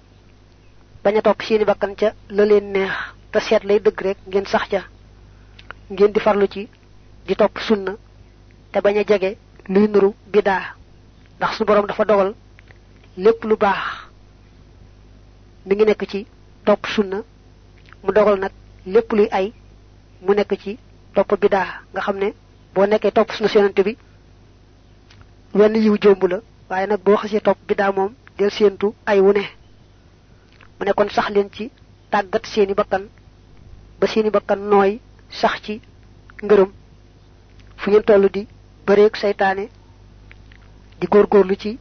bañ 1.04 1.16
a 1.18 1.22
topp 1.22 1.42
seeni 1.42 1.64
bakkan 1.64 1.94
ca 2.00 2.08
la 2.36 2.44
leen 2.44 2.66
neex 2.72 2.92
te 3.32 3.38
seet 3.40 3.62
lay 3.64 3.78
dëgg 3.80 4.00
rek 4.06 4.18
ngeen 4.28 4.46
sax 4.46 4.64
ca. 4.72 4.80
Ngeen 5.90 6.12
di 6.12 6.20
farlu 6.20 6.46
ci 6.46 6.68
di 7.26 7.34
topp 7.34 7.58
sunna 7.66 7.92
te 8.72 8.78
bañ 8.80 8.96
a 8.98 9.04
jege 9.10 9.30
luy 9.72 9.86
nuru 9.88 10.10
bidaa 10.32 10.74
ndax 11.36 11.52
su 11.56 11.64
borom 11.64 11.86
dafa 11.86 12.04
dogal 12.04 12.30
lépp 13.24 13.40
lu 13.48 13.56
baax 13.56 13.82
mi 15.66 15.74
ngi 15.74 15.84
nekk 15.84 16.02
ci 16.10 16.20
topp 16.66 16.82
sunna 16.94 17.18
mu 18.02 18.10
dogal 18.16 18.36
nag 18.38 18.52
lépp 18.92 19.10
luy 19.16 19.28
ay 19.38 19.46
mu 20.24 20.32
nekk 20.34 20.52
ci 20.62 20.78
topp 21.14 21.30
bidaa 21.42 21.68
nga 21.92 22.00
xam 22.04 22.16
ne 22.18 22.28
boo 22.74 22.86
topp 23.16 23.30
sunna 23.32 23.50
yonante 23.54 23.82
bi 23.86 23.92
wenn 25.58 25.74
yiw 25.74 25.96
jomb 26.02 26.22
la 26.30 26.38
waaye 26.68 26.86
nag 26.86 27.00
boo 27.04 27.16
xasee 27.16 27.40
topp 27.40 27.58
bidaa 27.68 27.90
moom 27.96 28.12
del 28.38 28.50
séentu 28.50 28.94
ay 29.06 29.18
wu 29.20 29.32
mu 30.80 30.86
ne 30.86 30.92
kon 30.98 31.08
sax 31.16 31.28
leen 31.34 31.48
ci 31.56 31.64
tàggat 32.12 32.44
seeni 32.52 32.74
bakkan 32.74 33.04
ba 34.00 34.06
seeni 34.12 34.30
bakkan 34.36 34.60
nooy 34.70 34.92
sax 35.40 35.54
ci 35.64 35.74
ngërëm. 36.44 36.70
Fu 37.80 37.86
ngeen 37.90 38.02
toll 38.08 38.28
di 38.34 38.42
bëreeg 38.86 39.14
saytaane 39.16 39.64
di 41.00 41.06
góorgóorlu 41.12 41.54
ci 41.62 41.78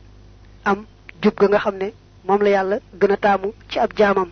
am 0.70 0.80
jub 1.22 1.36
ga 1.40 1.48
nga 1.48 1.60
xam 1.64 1.76
ne 1.78 1.88
moom 2.28 2.42
la 2.44 2.50
yàlla 2.56 2.78
gën 3.00 3.12
a 3.12 3.18
taamu 3.18 3.54
ci 3.70 3.80
ab 3.80 3.92
jaamam. 3.98 4.30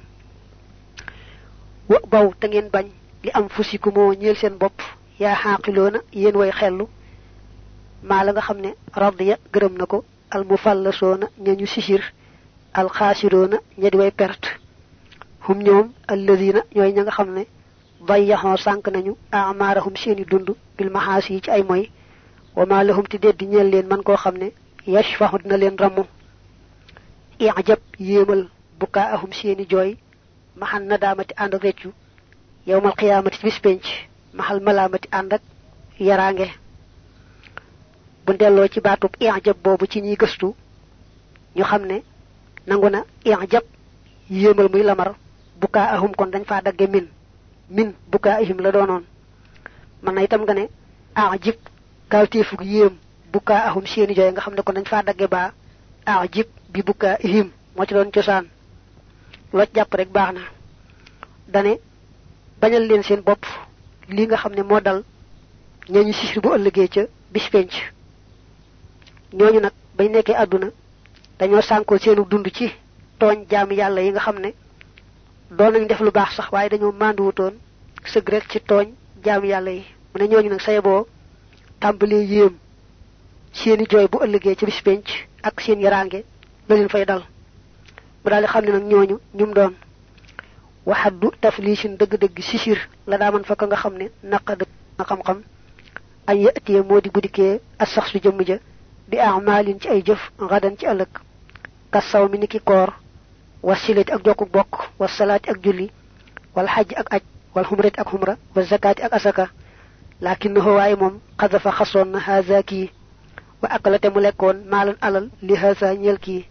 Wa 1.89 1.97
baw 2.11 2.27
te 2.39 2.47
ngeen 2.47 2.69
bañ 2.73 2.87
li 3.23 3.29
am 3.37 3.47
fusiku 3.49 3.89
moo 3.95 4.13
ñeel 4.13 4.35
seen 4.35 4.57
bopp. 4.61 4.81
Yaa 5.19 5.35
xaaqiloona 5.41 5.99
yéen 6.13 6.35
way 6.35 6.51
xellu. 6.51 6.85
Maa 8.03 8.23
la 8.25 8.31
nga 8.33 8.41
xam 8.47 8.57
ne 8.61 8.69
radiya 9.01 9.35
gërëm 9.53 9.73
na 9.77 9.85
al 10.35 10.43
mufallasoona 10.49 11.27
ñañu 11.45 11.65
sisir. 11.67 12.03
Al 12.73 12.89
xaasiroona 12.89 13.57
ña 13.79 13.89
di 13.91 13.97
way 13.97 14.11
perte 14.11 14.56
hum 15.47 15.59
ñoom 15.63 15.87
alladina 16.07 16.61
ñooy 16.75 16.91
ña 16.93 17.01
nga 17.03 17.11
xam 17.17 17.29
ne 17.33 17.43
bayyaxoo 18.07 18.57
sànk 18.65 18.85
nañu 18.93 19.13
amaarahum 19.31 19.95
seeni 19.95 20.23
dund 20.25 20.49
bil 20.77 20.89
maxaas 20.95 21.29
yi 21.29 21.41
ci 21.43 21.49
ay 21.51 21.63
moy 21.63 21.83
wa 22.55 22.65
ma 22.65 22.83
lahum 22.83 23.05
ti 23.07 23.17
deddi 23.19 23.45
ñeel 23.45 23.69
leen 23.71 23.87
man 23.87 24.03
koo 24.03 24.15
xam 24.23 24.35
ne 24.37 24.47
yashfahu 24.93 25.37
dina 25.41 25.57
leen 25.57 25.77
ramu 25.77 26.03
ijab 27.39 27.79
yéemal 27.99 28.41
bukaahum 28.79 29.31
seeni 29.33 29.65
jooy 29.71 29.97
maxal 30.55 30.83
nadaamati 30.89 31.33
ànd 31.37 31.53
ak 31.55 31.63
reccu 31.63 31.89
yowmal 32.67 32.95
qiyaamati 32.99 33.37
ci 33.39 33.45
bis 33.45 33.59
penc 33.59 33.83
maxal 34.33 34.59
malaamati 34.59 35.07
ànd 35.11 35.33
ak 35.33 35.41
yaraange 35.99 36.47
bu 38.25 38.33
delloo 38.33 38.67
ci 38.67 38.79
baatub 38.81 39.11
ijab 39.19 39.57
boobu 39.63 39.85
ci 39.87 40.01
ñiy 40.01 40.17
gëstu 40.17 40.55
ñu 41.55 41.63
xam 41.63 41.85
ne 41.85 42.03
nangu 42.67 42.89
na 42.89 43.03
ijab 43.25 43.63
yéemal 44.29 44.69
muy 44.71 44.83
lamar 44.83 45.15
bukaahum 45.61 46.11
kon 46.17 46.31
dañ 46.31 46.43
faa 46.45 46.61
dagge 46.61 46.87
min. 46.87 47.07
Min 47.69 47.93
bukaahim 48.11 48.59
la 48.61 48.71
doonoon. 48.71 49.03
Man 50.03 50.15
na 50.15 50.21
itam 50.23 50.41
nga 50.43 50.53
ne 50.53 50.65
ajib 51.15 51.55
kawteefug 52.09 52.61
yéem 52.61 52.93
bukaahum 53.33 53.85
seeni 53.85 54.13
jooy 54.15 54.31
nga 54.31 54.41
xam 54.41 54.53
ne 54.55 54.61
kon 54.61 54.73
dañ 54.75 54.85
faa 54.85 55.03
dagge 55.03 55.27
ajib 56.05 56.47
bi 56.73 56.81
bukaahim 56.81 57.47
moo 57.75 57.85
ci 57.85 57.93
doon 57.93 58.11
cosaan. 58.11 58.45
Loo 59.53 59.65
jàpp 59.75 59.93
rek 59.93 60.09
baax 60.11 60.33
na. 60.33 60.41
Dane 61.53 61.73
bañal 62.61 62.83
leen 62.87 63.03
seen 63.03 63.21
bopp 63.21 63.43
li 64.09 64.25
nga 64.27 64.37
xam 64.37 64.53
ne 64.55 64.63
dal 64.81 65.03
sisir 66.13 66.41
bu 66.41 66.49
ëllëgee 66.55 66.87
ca 66.93 67.01
bis 67.33 67.49
penc. 67.51 67.71
Ñooñu 69.33 69.59
nag 69.59 69.73
bañ 69.97 70.11
nekkee 70.11 70.35
àdduna 70.35 70.67
dañoo 71.39 71.61
sànkoo 71.61 71.97
seenu 71.97 72.25
dund 72.29 72.47
ci 72.53 72.71
tooñ 73.19 73.45
jaami 73.49 73.75
yàlla 73.75 74.01
yi 74.01 74.11
nga 74.11 74.21
doon 75.49 75.71
nañ 75.73 75.87
def 75.87 75.99
lu 76.01 76.11
baax 76.11 76.35
sax 76.35 76.51
waaye 76.51 76.69
dañoo 76.69 76.91
mànduwutoon 76.91 77.53
sëgg 78.11 78.29
rek 78.29 78.45
ci 78.51 78.59
tooñ 78.59 78.87
jaami 79.23 79.47
yàlla 79.47 79.71
yi. 79.71 79.83
Mu 80.13 80.19
ne 80.19 80.27
ñooñu 80.27 80.49
nag 80.49 80.61
saye 80.61 80.81
boo 80.81 81.07
tàmbalee 81.79 82.25
yéem 82.25 82.53
seeni 83.53 83.85
jooy 83.89 84.07
bu 84.11 84.17
ëllëgee 84.25 84.55
ca 84.55 84.65
bis 84.65 84.81
penc 84.81 85.05
ak 85.43 85.61
seen 85.61 85.79
yaraange 85.79 86.23
la 86.67 86.75
leen 86.75 86.89
fay 86.89 87.05
dal. 87.05 87.23
Mu 88.23 88.29
daal 88.29 88.43
di 88.43 88.47
xam 88.47 88.65
ne 88.65 88.71
nag 88.71 88.83
ñooñu 88.83 89.19
ñum 89.33 89.53
doon. 89.53 89.73
Waxaddu 90.85 91.31
dëgg-dëgg 91.41 92.41
sisir 92.41 92.77
la 93.07 93.17
daa 93.17 93.31
man 93.31 93.43
fa 93.45 93.55
ka 93.55 93.65
nga 93.67 93.75
xam 93.77 93.93
ne 93.97 94.07
naqa 94.23 94.55
dëgg 94.55 94.69
na 94.97 95.03
xam-xam. 95.05 95.39
Moo 96.87 97.01
di 97.01 97.09
buddikee 97.09 97.61
as 97.79 97.89
sax 97.93 98.11
su 98.11 98.19
jëmm 98.19 98.41
ja 98.45 98.57
bi 99.07 99.17
amalin 99.19 99.79
ci 99.79 99.87
ay 99.87 100.03
jëf 100.03 100.31
ngadan 100.41 100.75
ci 100.77 100.85
ëllëg. 100.85 101.07
Mi 102.31 102.47
koor 102.65 102.93
wa 103.63 103.75
silati 103.75 104.11
ak 104.11 104.23
jokku 104.25 104.45
bokk 104.45 104.73
wa 104.99 105.07
salaati 105.07 105.49
ak 105.49 105.57
julli 105.63 105.91
wal 106.55 106.67
xajj 106.67 106.93
ak 106.95 107.07
aj 107.13 107.21
wal 107.55 107.65
xumrati 107.65 107.99
ak 107.99 108.07
xumra 108.09 108.37
wa 108.55 108.61
zakaati 108.63 109.01
ak 109.03 109.13
asaka 109.13 109.49
lakinnahu 110.21 110.69
waaye 110.75 110.95
moom 110.95 111.19
xadafa 111.39 111.71
xasoon 111.71 112.05
na 112.11 112.19
haza 112.19 112.63
kii 112.63 112.89
wa 113.61 113.69
akalate 113.69 114.09
mu 114.09 114.19
lekkoon 114.21 114.57
maalan 114.69 114.95
alal 115.01 115.29
li 115.41 115.55
haza 115.55 115.93
ñeel 115.95 116.19
kii 116.19 116.45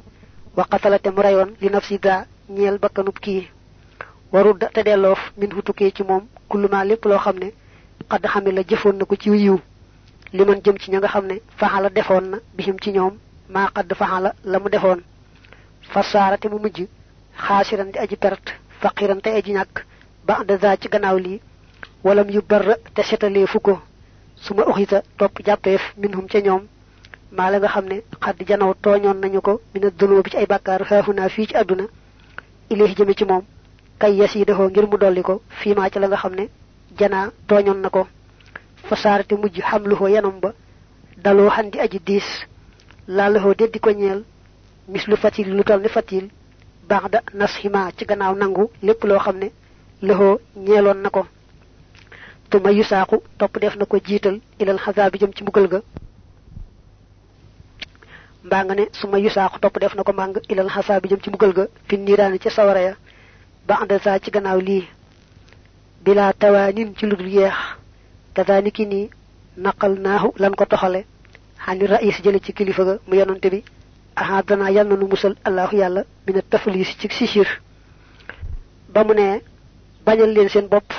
wa 0.57 0.65
qatalate 0.71 1.07
mu 1.11 1.23
rayoon 1.23 1.55
li 1.61 1.69
nafsi 1.71 1.99
gaa 1.99 2.27
ñeel 2.49 2.79
bakkanub 2.79 3.19
kii 3.19 3.49
warudda 4.33 4.69
te 4.75 4.83
delloof 4.83 5.19
min 5.39 5.51
fu 5.51 5.63
tukkee 5.63 5.91
ci 5.91 6.03
moom 6.03 6.27
kulluma 6.49 6.85
lépp 6.85 7.05
loo 7.05 7.19
xam 7.19 7.39
ne 7.39 7.53
xadd 8.11 8.27
xame 8.27 8.51
la 8.53 8.63
jëfoon 8.63 8.97
na 8.99 9.05
ko 9.05 9.17
ci 9.17 9.31
yiw 9.31 9.59
li 10.33 10.45
man 10.45 10.61
jëm 10.65 10.79
ci 10.79 10.91
ña 10.91 10.99
nga 10.99 11.09
xam 11.09 11.27
ne 11.27 11.41
faxala 11.57 11.89
defoon 11.91 12.25
na 12.31 12.39
bihim 12.57 12.77
ci 12.83 12.91
ñoom 12.93 13.15
maa 13.49 13.71
xadd 13.75 13.95
faxala 13.95 14.35
la 14.45 14.59
mu 14.59 14.69
defoon 14.69 15.01
fasaara 15.93 16.39
te 16.39 16.49
mu 16.49 16.59
mujj 16.59 16.87
xaasiran 17.45 17.91
di 17.93 17.99
aji 17.99 18.17
perte 18.17 18.51
faqiran 18.81 19.21
te 19.21 19.29
aji 19.31 19.53
ñàkk 19.53 19.75
ba 20.27 20.43
da 20.47 20.77
ci 20.77 20.89
gannaaw 20.89 21.19
lii 21.19 21.41
walam 22.05 22.29
yu 22.31 22.41
barra 22.43 22.75
te 22.95 23.03
setalee 23.03 23.47
fu 23.47 23.61
ko 23.61 23.81
su 24.37 24.55
ma 24.55 24.63
uxita 24.67 25.03
topp 25.19 25.41
jàppeef 25.47 25.83
minhum 25.97 26.27
ca 26.29 26.41
ñoom 26.41 26.63
maa 27.37 27.51
la 27.51 27.59
nga 27.59 27.69
xam 27.69 27.87
ne 27.87 28.03
xadd 28.25 28.39
janaw 28.49 28.75
tooñoon 28.83 29.19
nañu 29.21 29.41
ko 29.41 29.61
mina 29.75 29.91
dunoo 29.91 30.23
bi 30.23 30.31
ci 30.31 30.37
ay 30.37 30.47
bàkkaar 30.47 30.83
xaaxunaa 30.89 31.29
fii 31.29 31.47
ci 31.49 31.55
àdduna 31.57 31.85
ilayhi 32.71 32.95
jëme 32.95 33.15
ci 33.15 33.25
moom 33.25 33.45
kay 33.99 34.13
yes 34.19 34.35
yi 34.35 34.45
ngir 34.71 34.87
mu 34.87 34.97
ci 35.93 35.99
la 35.99 36.07
nga 36.09 36.17
mujj 39.37 39.59
yanam 40.09 40.41
ba 40.41 40.53
aji 41.81 41.99
deddi 43.55 43.79
ko 43.81 43.91
ñeel 43.91 44.25
fatil 45.17 45.49
lu 45.57 45.63
toll 45.65 45.81
ni 45.83 45.89
fatil 45.89 46.29
baax 46.89 47.05
da 47.13 47.21
nasxima 47.35 47.91
ci 47.97 48.05
gannaaw 48.05 48.35
nangu 48.35 48.65
lépp 48.83 49.03
loo 49.09 49.19
xam 49.19 49.37
ne 49.39 49.49
lëxoo 50.03 50.41
ñeeloon 50.57 51.01
na 51.03 51.11
ko. 51.11 51.23
Tuma 52.51 52.71
yusaaku 52.71 53.17
topp 53.39 53.59
def 53.61 53.75
na 53.77 53.85
ko 53.87 53.97
jiital 54.07 54.37
ilal 54.61 54.79
xasaabi 54.79 55.19
jëm 55.21 55.33
ci 55.37 55.43
mbugal 55.43 55.67
ga. 55.73 55.81
Mbaa 58.45 58.65
nga 58.65 58.75
ne 58.75 58.85
suma 58.93 59.19
yusaaku 59.19 59.59
topp 59.63 59.77
def 59.81 59.95
na 59.95 60.03
ko 60.05 60.13
ilal 60.53 60.69
xasaabi 60.75 61.09
jëm 61.11 61.21
ci 61.23 61.29
mbugal 61.31 61.53
ga 61.53 61.65
fi 61.89 61.97
niiraani 61.99 62.39
ci 62.39 62.51
sawara 62.51 62.81
ya 62.81 62.95
baax 63.67 63.87
da 63.89 63.99
saa 63.99 64.19
ci 64.23 64.31
gannaaw 64.31 64.61
lii. 64.61 64.85
Bila 66.05 66.33
tawaanin 66.33 66.95
ci 66.97 67.07
lu 67.07 67.17
dul 67.17 67.29
yeex. 67.29 67.55
Kazaniki 68.35 68.87
nii 68.87 69.11
naqal 69.57 69.99
naahu 69.99 70.29
lan 70.39 70.55
ko 70.55 70.65
toxale. 70.67 71.05
Xani 71.65 71.87
rais 71.87 72.17
jële 72.23 72.39
ci 72.45 72.53
kilifa 72.53 72.85
ga 72.85 72.95
mu 73.09 73.15
yonante 73.17 73.49
bi 73.51 73.65
ahadana 74.17 74.71
yal 74.71 74.87
na 74.89 74.97
nu 74.97 75.07
musal 75.07 75.35
allahu 75.45 75.77
yàlla 75.77 76.03
mina 76.27 76.43
taflis 76.43 76.91
ci 76.99 77.09
sisir 77.11 77.47
ba 78.89 79.05
mu 79.05 79.15
ne 79.15 79.41
bañal 80.05 80.33
leen 80.35 80.49
seen 80.49 80.69
bopp 80.69 80.93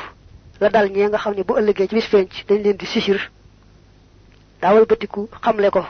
la 0.62 0.70
dal 0.70 0.90
ñee 0.92 1.08
nga 1.10 1.18
xam 1.18 1.34
ne 1.36 1.44
bu 1.44 1.54
ëllëgee 1.60 1.88
ci 1.88 1.96
bis 1.96 2.08
penc 2.12 2.32
dañ 2.48 2.62
leen 2.64 2.78
di 2.78 2.86
sisir 2.86 3.20
daawal 4.62 4.86
bëtiku 4.86 5.30
xamle 5.44 5.70
ko. 5.70 5.82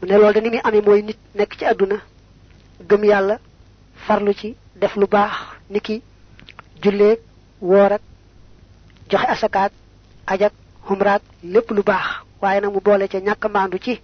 Mu 0.00 0.06
ne 0.08 0.14
loolu 0.18 0.32
da 0.34 0.40
ni 0.40 0.60
amee 0.64 0.82
mooy 0.86 1.02
nit 1.02 1.18
nekk 1.34 1.52
ci 1.58 1.64
àdduna 1.64 1.96
gëm 2.88 3.04
yàlla 3.04 3.38
farlu 4.06 4.32
ci 4.34 4.56
def 4.80 4.96
lu 4.96 5.06
baax 5.06 5.32
niki 5.70 6.02
julleeg 6.82 7.18
woor 7.60 7.92
ak 7.92 8.02
joxe 9.10 9.26
asakaak 9.34 9.72
ajak 10.26 10.52
xumraak 10.86 11.22
lépp 11.42 11.70
lu 11.70 11.82
baax. 11.82 12.06
Waaye 12.40 12.60
mu 12.60 12.80
boole 12.80 13.08
ca 13.08 13.18
ñàkk 13.18 13.44
maandu 13.54 13.78
ci 13.84 14.00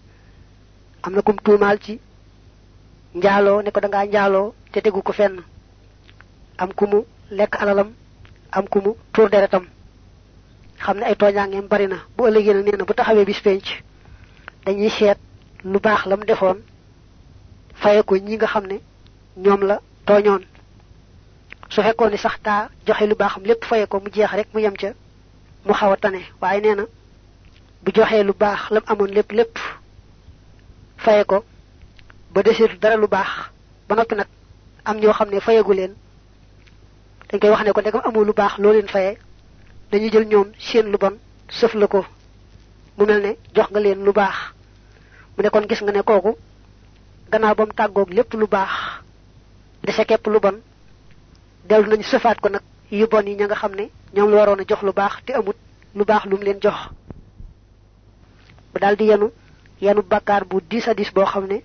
am 1.03 1.13
na 1.15 1.23
kum 1.23 1.37
tuumaal 1.45 1.79
ci 1.81 2.01
njaaloo 3.15 3.63
ne 3.63 3.71
ko 3.71 3.81
dangaa 3.81 4.05
njaaloo 4.07 4.55
te 4.73 4.81
tegu 4.81 5.03
ko 5.03 5.13
fenn. 5.13 5.37
Am 6.59 6.71
mu 6.91 7.05
alalam 7.61 7.93
am 8.53 8.67
ku 8.69 8.79
mu 8.81 8.93
tuur 9.13 9.29
deretam. 9.31 9.65
Xam 10.85 10.97
ne 10.99 11.05
ay 11.05 11.15
tooñaangeem 11.17 11.67
bari 11.69 11.87
na. 11.89 11.97
Bu 12.17 12.27
ëllëgee 12.29 12.55
nag 12.55 12.65
nee 12.65 12.77
na 12.77 12.85
bu 12.85 12.95
taxawee 12.95 13.25
bis 13.25 13.41
penc 13.41 13.65
dañuy 14.65 14.91
seet 14.91 15.19
lu 15.65 15.79
baax 15.81 16.07
la 16.07 16.17
mu 16.17 16.25
defoon 16.25 16.59
faye 17.75 18.03
ko 18.03 18.15
ñi 18.17 18.37
nga 18.37 18.47
xam 18.47 18.67
ne 18.67 18.77
ñoom 19.37 19.63
la 19.67 19.81
tooñoon. 20.07 20.43
Su 21.71 21.83
fekkoon 21.83 22.11
ni 22.11 22.19
sax 22.19 22.37
daa 22.45 22.69
joxe 22.87 23.07
lu 23.07 23.15
baaxam 23.15 23.43
lépp 23.45 23.65
ko 23.89 24.01
mu 24.01 24.11
jeex 24.13 24.31
rek 24.33 24.49
mu 24.55 24.61
yem 24.61 24.77
ca 24.77 24.91
mu 25.67 25.73
xaw 25.73 25.97
tane. 25.97 26.21
Waaye 26.41 26.61
bu 27.83 27.91
lu 28.25 28.33
baax 28.39 28.71
lam 28.71 28.83
amoon 28.87 29.11
lépp 29.17 29.33
lépp 29.33 29.59
faye 31.05 31.25
ko 31.25 31.45
ba 32.33 32.43
deseetu 32.43 32.77
dara 32.79 32.97
lu 32.97 33.07
baax 33.09 33.31
ba 33.89 33.95
noppi 33.97 34.15
nag 34.15 34.29
am 34.85 34.97
ñoo 35.01 35.13
xam 35.13 35.29
ne 35.31 35.41
fayagu 35.41 35.73
leen 35.73 35.95
dañ 37.29 37.39
koy 37.41 37.51
wax 37.51 37.63
ne 37.65 37.73
ko 37.73 37.81
ndegam 37.81 38.03
amoo 38.05 38.25
lu 38.25 38.33
faye 38.89 39.19
dañu 39.91 40.09
jël 40.13 40.27
ñoom 40.27 40.49
seen 40.59 40.87
lu 40.93 40.99
bon 40.99 41.17
sëf 41.49 41.75
la 41.75 41.87
ko 41.87 42.05
mu 42.99 43.05
mel 43.07 43.21
ne 43.23 43.37
jox 43.55 43.69
nga 43.71 43.81
leen 43.81 44.05
lu 44.05 44.13
baax 44.13 44.37
mu 45.37 45.43
ne 45.43 45.49
kon 45.51 45.67
gis 45.69 45.81
nga 45.83 45.93
ne 45.93 46.03
kooku 46.03 46.37
gannaaw 47.31 47.55
ba 47.55 47.65
mu 47.67 47.73
tàggoog 47.73 48.11
lépp 48.13 48.33
lu 48.35 48.47
baax 48.47 48.71
dese 49.85 50.05
képp 50.05 50.27
lu 50.27 50.39
bon 50.41 50.57
dellu 51.69 51.89
nañu 51.89 52.03
sëfaat 52.03 52.41
ko 52.41 52.49
nag 52.49 52.63
yu 52.91 53.07
bon 53.07 53.27
yi 53.27 53.35
nga 53.35 53.47
ñoom 54.15 54.31
la 54.31 54.65
jox 54.69 54.83
lu 54.83 54.93
amut 55.33 55.57
lu 55.95 56.05
baax 56.05 56.25
lu 56.27 56.37
mu 56.37 56.45
jox 56.63 56.79
yenu 59.01 59.31
yenu 59.81 60.03
bakkaar 60.03 60.45
bu 60.45 60.61
diis 60.71 60.87
a 60.89 60.95
diis 60.95 61.11
boo 61.15 61.25
xam 61.25 61.47
ne 61.47 61.63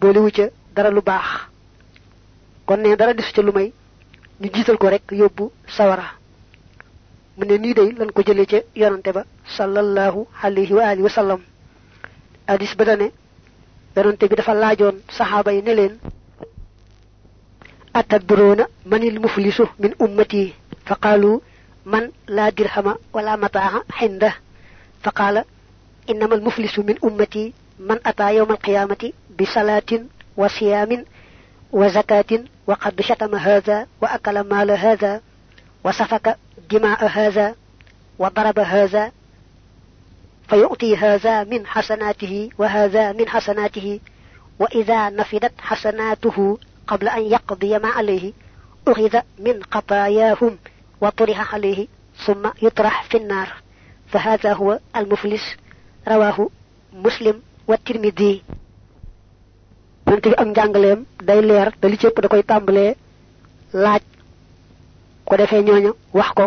ca 0.00 0.44
dara 0.74 0.90
lu 0.90 1.00
baax. 1.02 1.26
kon 2.66 2.76
ne 2.80 2.96
dara 2.96 3.12
disu 3.14 3.32
ca 3.34 3.42
lu 3.42 3.52
may 3.52 3.72
ñu 4.40 4.48
jiital 4.54 4.78
ko 4.78 4.86
rek 4.88 5.02
yóbbu 5.12 5.50
sawara. 5.76 6.06
mu 7.36 7.44
ne 7.44 7.58
nii 7.58 7.74
day 7.74 7.90
lan 7.98 8.10
ko 8.12 8.22
jëlee 8.22 8.46
ca 8.46 8.58
yonante 8.76 9.10
ba 9.12 9.22
sallallahu 9.56 10.26
alayhi 10.42 10.72
wa 10.74 10.84
alihi 10.88 11.02
wa 11.02 11.10
sallam. 11.10 11.40
Hadis 12.48 12.74
ba 12.76 12.84
dane 12.84 13.10
yonante 13.96 14.28
bi 14.28 14.36
dafa 14.36 14.54
laajoon 14.54 14.96
saxaaba 15.16 15.52
yi 15.52 15.62
ne 15.62 15.74
leen 15.74 15.94
manil 18.86 19.18
muflisu 19.20 19.64
min 19.78 19.92
ummati? 19.98 20.54
Fa 20.84 20.96
man 21.84 22.10
la 22.28 22.50
dirhama 22.50 22.96
wala 23.12 23.36
hinda 24.00 24.30
fa 25.02 25.10
إنما 26.10 26.34
المفلس 26.34 26.78
من 26.78 26.94
أمتي 27.04 27.52
من 27.78 27.98
أتى 28.06 28.36
يوم 28.36 28.50
القيامة 28.50 29.12
بصلاة 29.40 30.00
وصيام 30.36 31.04
وزكاة 31.72 32.44
وقد 32.66 33.00
شتم 33.00 33.34
هذا 33.34 33.86
وأكل 34.02 34.40
مال 34.40 34.70
هذا 34.70 35.20
وسفك 35.84 36.36
دماء 36.70 37.06
هذا 37.06 37.54
وضرب 38.18 38.58
هذا 38.58 39.12
فيؤتي 40.48 40.96
هذا 40.96 41.44
من 41.44 41.66
حسناته 41.66 42.50
وهذا 42.58 43.12
من 43.12 43.28
حسناته 43.28 44.00
وإذا 44.58 45.10
نفدت 45.10 45.52
حسناته 45.58 46.58
قبل 46.86 47.08
أن 47.08 47.22
يقضي 47.22 47.78
ما 47.78 47.88
عليه 47.88 48.32
أخذ 48.88 49.20
من 49.38 49.62
خطاياهم 49.70 50.58
وطرح 51.00 51.54
عليه 51.54 51.86
ثم 52.26 52.50
يطرح 52.62 53.02
في 53.02 53.16
النار 53.16 53.52
فهذا 54.08 54.52
هو 54.52 54.78
المفلس 54.96 55.56
rawahu 56.06 56.50
muslim 56.92 57.40
wa 57.68 57.76
tirmidhi. 57.76 58.42
Buntu 60.06 60.28
bi 60.30 60.34
ak 60.36 60.46
njàngaleem 60.48 61.00
day 61.22 61.40
leer 61.42 61.68
da 61.80 61.88
li 61.88 61.96
ci 61.98 62.06
ëpp 62.06 62.20
da 62.22 62.28
koy 62.28 62.42
tàmbalee 62.42 62.94
laaj. 63.72 64.02
Ko 65.24 65.36
defee 65.36 65.62
ñooña 65.62 65.92
wax 66.12 66.30
ko 66.38 66.44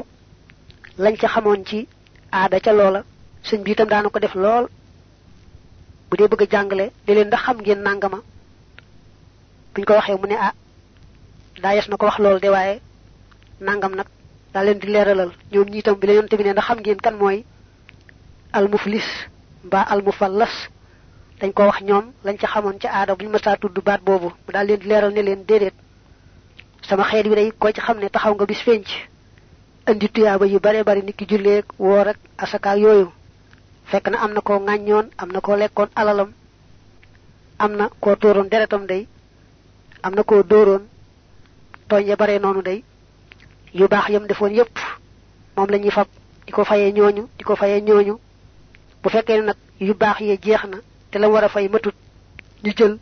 lañ 0.98 1.16
ca 1.22 1.28
xamoon 1.28 1.66
ci 1.66 1.88
aada 2.32 2.60
ca 2.60 2.72
loola. 2.74 3.04
Sëñ 3.44 3.64
bi 3.64 3.72
itam 3.72 3.88
daana 3.90 4.10
ko 4.10 4.20
def 4.20 4.36
lool. 4.36 4.66
Bu 6.10 6.18
dee 6.18 6.28
bëgg 6.28 6.42
a 6.44 6.48
jàngale 6.52 6.92
di 7.06 7.14
leen 7.14 7.28
ndax 7.28 7.42
xam 7.46 7.58
ngeen 7.62 7.82
nangama 7.82 8.20
buñ 9.74 9.84
ko 9.86 9.94
waxee 9.94 10.18
mu 10.22 10.28
ne 10.28 10.36
ah 10.36 10.54
yes 11.76 11.88
wax 11.90 12.18
lool 12.20 12.40
de 12.40 12.50
waaye 12.50 12.82
nangam 13.62 13.96
nag 13.96 14.08
daa 14.54 14.64
leen 14.64 14.80
di 14.80 14.88
leeralal. 14.88 15.32
Ñoom 15.52 15.68
ñi 15.70 15.82
bi 15.82 16.38
bi 16.38 16.62
xam 16.62 16.80
ngeen 16.80 17.00
kan 17.02 17.16
mooy 17.18 17.44
al 18.54 18.68
muflis 18.70 19.06
mbaa 19.64 19.86
almufallas. 19.94 20.54
Dañ 21.40 21.52
ko 21.54 21.64
wax 21.68 21.82
ñoom 21.82 22.06
lañ 22.26 22.38
ca 22.38 22.48
xamoon 22.48 22.80
ca 22.82 22.90
aada 22.92 23.16
buñ 23.16 23.30
mësaa 23.32 23.58
tudd 23.62 23.78
baat 23.84 24.02
boobu 24.06 24.30
mu 24.46 24.52
daal 24.54 24.68
leen 24.68 24.82
leeral 24.90 25.12
ne 25.14 25.22
leen 25.22 25.44
déedéet. 25.48 25.74
Sama 26.88 27.04
xeet 27.10 27.26
wi 27.28 27.36
day 27.36 27.52
ko 27.60 27.68
ci 27.76 27.82
xam 27.82 27.98
ne 28.00 28.10
taxaw 28.10 28.34
nga 28.36 28.46
bis 28.46 28.62
fenc. 28.66 28.88
Andi 29.90 30.08
tuyaaba 30.10 30.46
yu 30.46 30.60
bare 30.60 30.84
bari 30.84 31.02
niki 31.04 31.26
julleeg 31.30 31.66
woor 31.80 32.08
ak 32.08 32.18
asaka 32.38 32.76
yooyu. 32.78 33.12
Fekk 33.90 34.08
na 34.10 34.18
am 34.24 34.34
na 34.34 34.42
koo 34.42 34.60
ŋàññoon 34.60 35.08
am 35.18 35.30
na 35.34 35.40
koo 35.42 35.56
lekkoon 35.56 35.90
alalam. 35.96 36.32
Am 37.60 37.72
na 37.76 37.90
koo 38.00 38.16
deretam 38.52 38.86
day. 38.86 39.08
Am 40.04 40.14
na 40.16 40.24
koo 40.24 40.44
dóoroon 40.44 40.84
tooñ 41.90 42.06
ya 42.08 42.16
bare 42.16 42.40
noonu 42.40 42.62
day. 42.62 42.84
Yu 43.74 43.88
baax 43.88 44.10
yam 44.10 44.28
defoon 44.28 44.54
yépp. 44.54 44.78
Moom 45.58 45.70
la 45.70 45.78
ñuy 45.78 45.92
fab. 45.92 46.08
Di 46.46 46.52
ko 46.52 46.62
ñooñu 46.64 47.28
di 47.38 47.44
ko 47.44 47.54
ñooñu 47.56 48.20
bu 49.04 49.10
fekkee 49.10 49.42
nag 49.42 49.58
yu 49.80 49.94
baax 49.94 50.20
yee 50.22 50.38
jeex 50.42 50.64
na 50.72 50.78
te 51.12 51.20
la 51.20 51.28
war 51.30 51.44
a 51.44 51.50
fay 51.50 51.68
matut 51.70 51.96
ñu 52.64 52.72
jël 52.78 52.98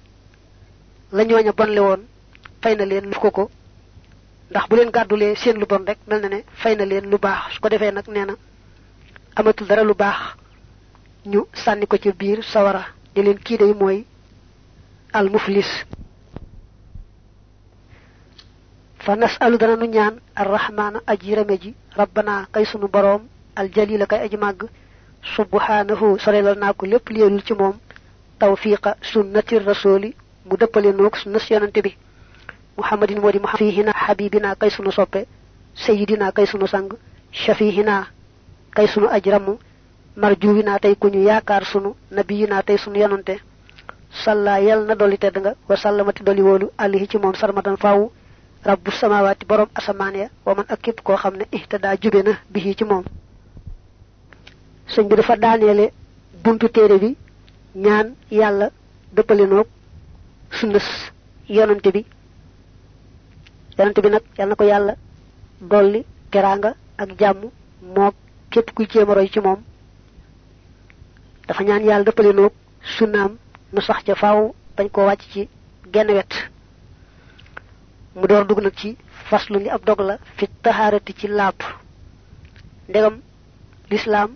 la 1.12 1.24
ñooña 1.24 1.52
bonle 1.52 1.80
woon 1.80 2.02
fay 2.62 2.76
na 2.76 2.86
leen 2.86 3.06
lu 3.10 3.16
ko 3.20 3.32
ko. 3.32 3.50
Ndax 4.50 4.68
bu 4.70 4.76
leen 4.76 4.90
gàddulee 4.92 5.36
seen 5.36 5.58
lu 5.60 5.66
bon 5.66 5.84
rek 5.88 5.98
mel 6.08 6.22
na 6.22 6.30
ne 6.30 6.44
fay 6.62 6.76
na 6.76 6.86
leen 6.86 7.10
lu 7.10 7.18
baax. 7.18 7.54
Su 7.54 7.60
ko 7.62 7.70
defee 7.70 7.92
nag 7.92 8.08
nee 8.08 8.26
na 8.26 8.36
amatul 9.36 9.68
dara 9.68 9.84
lu 9.84 9.94
baax 9.94 10.20
ñu 11.26 11.46
sànni 11.54 11.86
ko 11.88 11.98
ci 11.98 12.12
biir 12.12 12.44
sawara. 12.44 12.84
Di 13.16 13.22
leen 13.24 13.40
kii 13.40 13.58
day 13.58 13.74
mooy 13.74 14.06
al 15.14 15.30
muflis. 15.30 15.86
Fa 19.00 19.16
nasalu 19.16 19.58
dana 19.58 19.76
nu 19.76 19.86
ñaan 19.88 20.16
arrahmaana 20.36 21.00
aji 21.08 21.36
rame 21.36 21.58
ji 21.62 21.74
rabbana 21.98 22.48
kay 22.54 22.66
sunu 22.66 22.88
boroom 22.88 23.22
aljalila 23.56 24.06
kay 24.06 24.20
aji 24.26 24.38
màgg 24.38 24.70
subhanahu 25.36 26.18
sorelal 26.20 26.58
naa 26.58 26.74
ko 26.74 26.86
lépp 26.86 27.10
liyeelul 27.10 27.44
ci 27.44 27.54
moom 27.54 27.76
tawfiqa 28.40 28.96
sunnati 29.02 29.60
rasuli 29.60 30.16
mu 30.46 30.58
dëppale 30.58 30.92
noog 30.94 31.16
sunnas 31.16 31.50
yonante 31.50 31.82
bi 31.82 31.92
muhammadin 32.78 33.20
moo 33.22 33.32
di 33.32 33.40
habibina 33.94 34.56
kay 34.56 34.70
sunu 34.70 34.92
soppe 34.92 35.26
sayidina 35.76 36.32
kay 36.32 36.46
sunu 36.46 36.68
sang 36.68 36.90
shafihina 37.32 38.08
kay 38.76 38.88
sunu 38.88 39.08
ajramu 39.08 39.58
marjuwina 40.16 40.80
tey 40.80 40.96
ku 40.96 41.08
ñu 41.08 41.22
yaakaar 41.24 41.64
sunu 41.66 41.96
nabiyina 42.12 42.64
tey 42.64 42.78
sunu 42.78 42.98
yonante. 43.00 43.40
Salla 44.12 44.60
yal 44.60 44.84
na 44.86 44.96
dolli 44.96 45.18
tedd 45.18 45.38
nga 45.40 45.56
wa 45.70 45.76
sallamati 45.78 46.24
dolli 46.24 46.42
wóolu 46.44 46.68
alihi 46.78 47.08
ci 47.08 47.18
moom 47.18 47.34
sarmatan 47.36 47.78
faaw 47.78 48.12
rabbu 48.66 48.92
samawaati 48.92 49.46
borom 49.48 49.70
asamaan 49.76 50.16
ya 50.16 50.28
wa 50.46 50.56
man 50.56 50.66
ak 50.70 50.82
képp 50.84 51.00
koo 51.04 51.16
xam 51.16 51.36
ne 51.38 51.46
ihtada 51.52 51.96
bihi 52.54 52.76
ci 52.76 52.84
sëñ 54.94 55.08
bi 55.10 55.16
dafa 55.16 55.36
daaneele 55.38 55.86
buntu 56.44 56.68
téere 56.70 56.98
bi 57.00 57.16
ñaan 57.76 58.08
yàlla 58.32 58.68
dëppale 59.16 59.46
noog 59.48 59.68
sunnas 60.58 60.88
yonante 61.50 61.90
bi. 61.92 62.06
Yonante 63.78 64.02
bi 64.02 64.10
nag 64.10 64.24
yal 64.38 64.50
na 64.50 64.56
ko 64.56 64.64
yàlla 64.64 64.94
dolli 65.62 66.06
teraanga 66.32 66.76
ak 66.98 67.10
jàmm 67.20 67.50
moog 67.96 68.14
képp 68.52 68.72
kuy 68.76 68.86
jéem 68.92 69.10
a 69.10 69.14
roy 69.14 69.30
ci 69.30 69.40
moom. 69.40 69.60
Dafa 71.48 71.64
ñaan 71.64 71.84
yàlla 71.86 72.04
dëppale 72.06 72.34
noog 72.34 72.54
sunnaam 72.98 73.38
nu 73.74 73.82
sax 73.82 74.04
ca 74.06 74.16
faaw 74.16 74.54
bañ 74.78 74.90
koo 74.92 75.06
wàcc 75.06 75.22
ci 75.32 75.50
genn 75.94 76.12
wet. 76.12 76.34
Mu 78.16 78.28
door 78.28 78.46
dugg 78.46 78.62
nag 78.62 78.74
ci 78.76 78.98
faslu 79.30 79.60
li 79.60 79.70
ab 79.70 79.86
dog 79.86 80.00
la 80.02 80.18
fi 80.36 80.48
taxaarati 80.62 81.14
ci 81.14 81.28
laab 81.28 81.56
ndegam 82.90 83.22
lislaam 83.90 84.32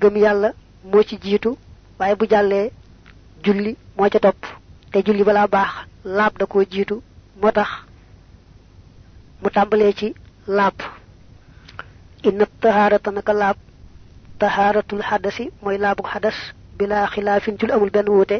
gëm 0.00 0.16
yàlla 0.24 0.48
moo 0.90 1.02
ci 1.08 1.16
jiitu 1.22 1.50
waaye 1.98 2.14
bu 2.18 2.24
jàllee 2.32 2.70
julli 3.44 3.76
moo 3.96 4.08
ca 4.12 4.18
topp. 4.20 4.40
Te 4.92 4.98
julli 5.06 5.24
balaa 5.24 5.46
baax 5.54 5.70
laab 6.04 6.34
da 6.38 6.46
koo 6.46 6.62
jiitu. 6.72 7.02
Moo 7.40 7.52
tax 7.52 7.68
mu 9.42 9.48
tàmbalee 9.50 9.92
ci 9.98 10.14
laab. 10.46 10.74
Inna 12.28 12.46
tahaarata 12.62 13.10
naka 13.10 13.32
laab? 13.32 13.56
Tahaaratul 14.38 15.02
xadasi 15.08 15.44
mooy 15.62 15.78
laabuk 15.78 16.06
xadas 16.12 16.36
bilaa 16.78 17.06
xilaafin 17.12 17.56
lu 17.68 17.72
amul 17.74 17.90
benn 17.90 18.08
wuute. 18.08 18.38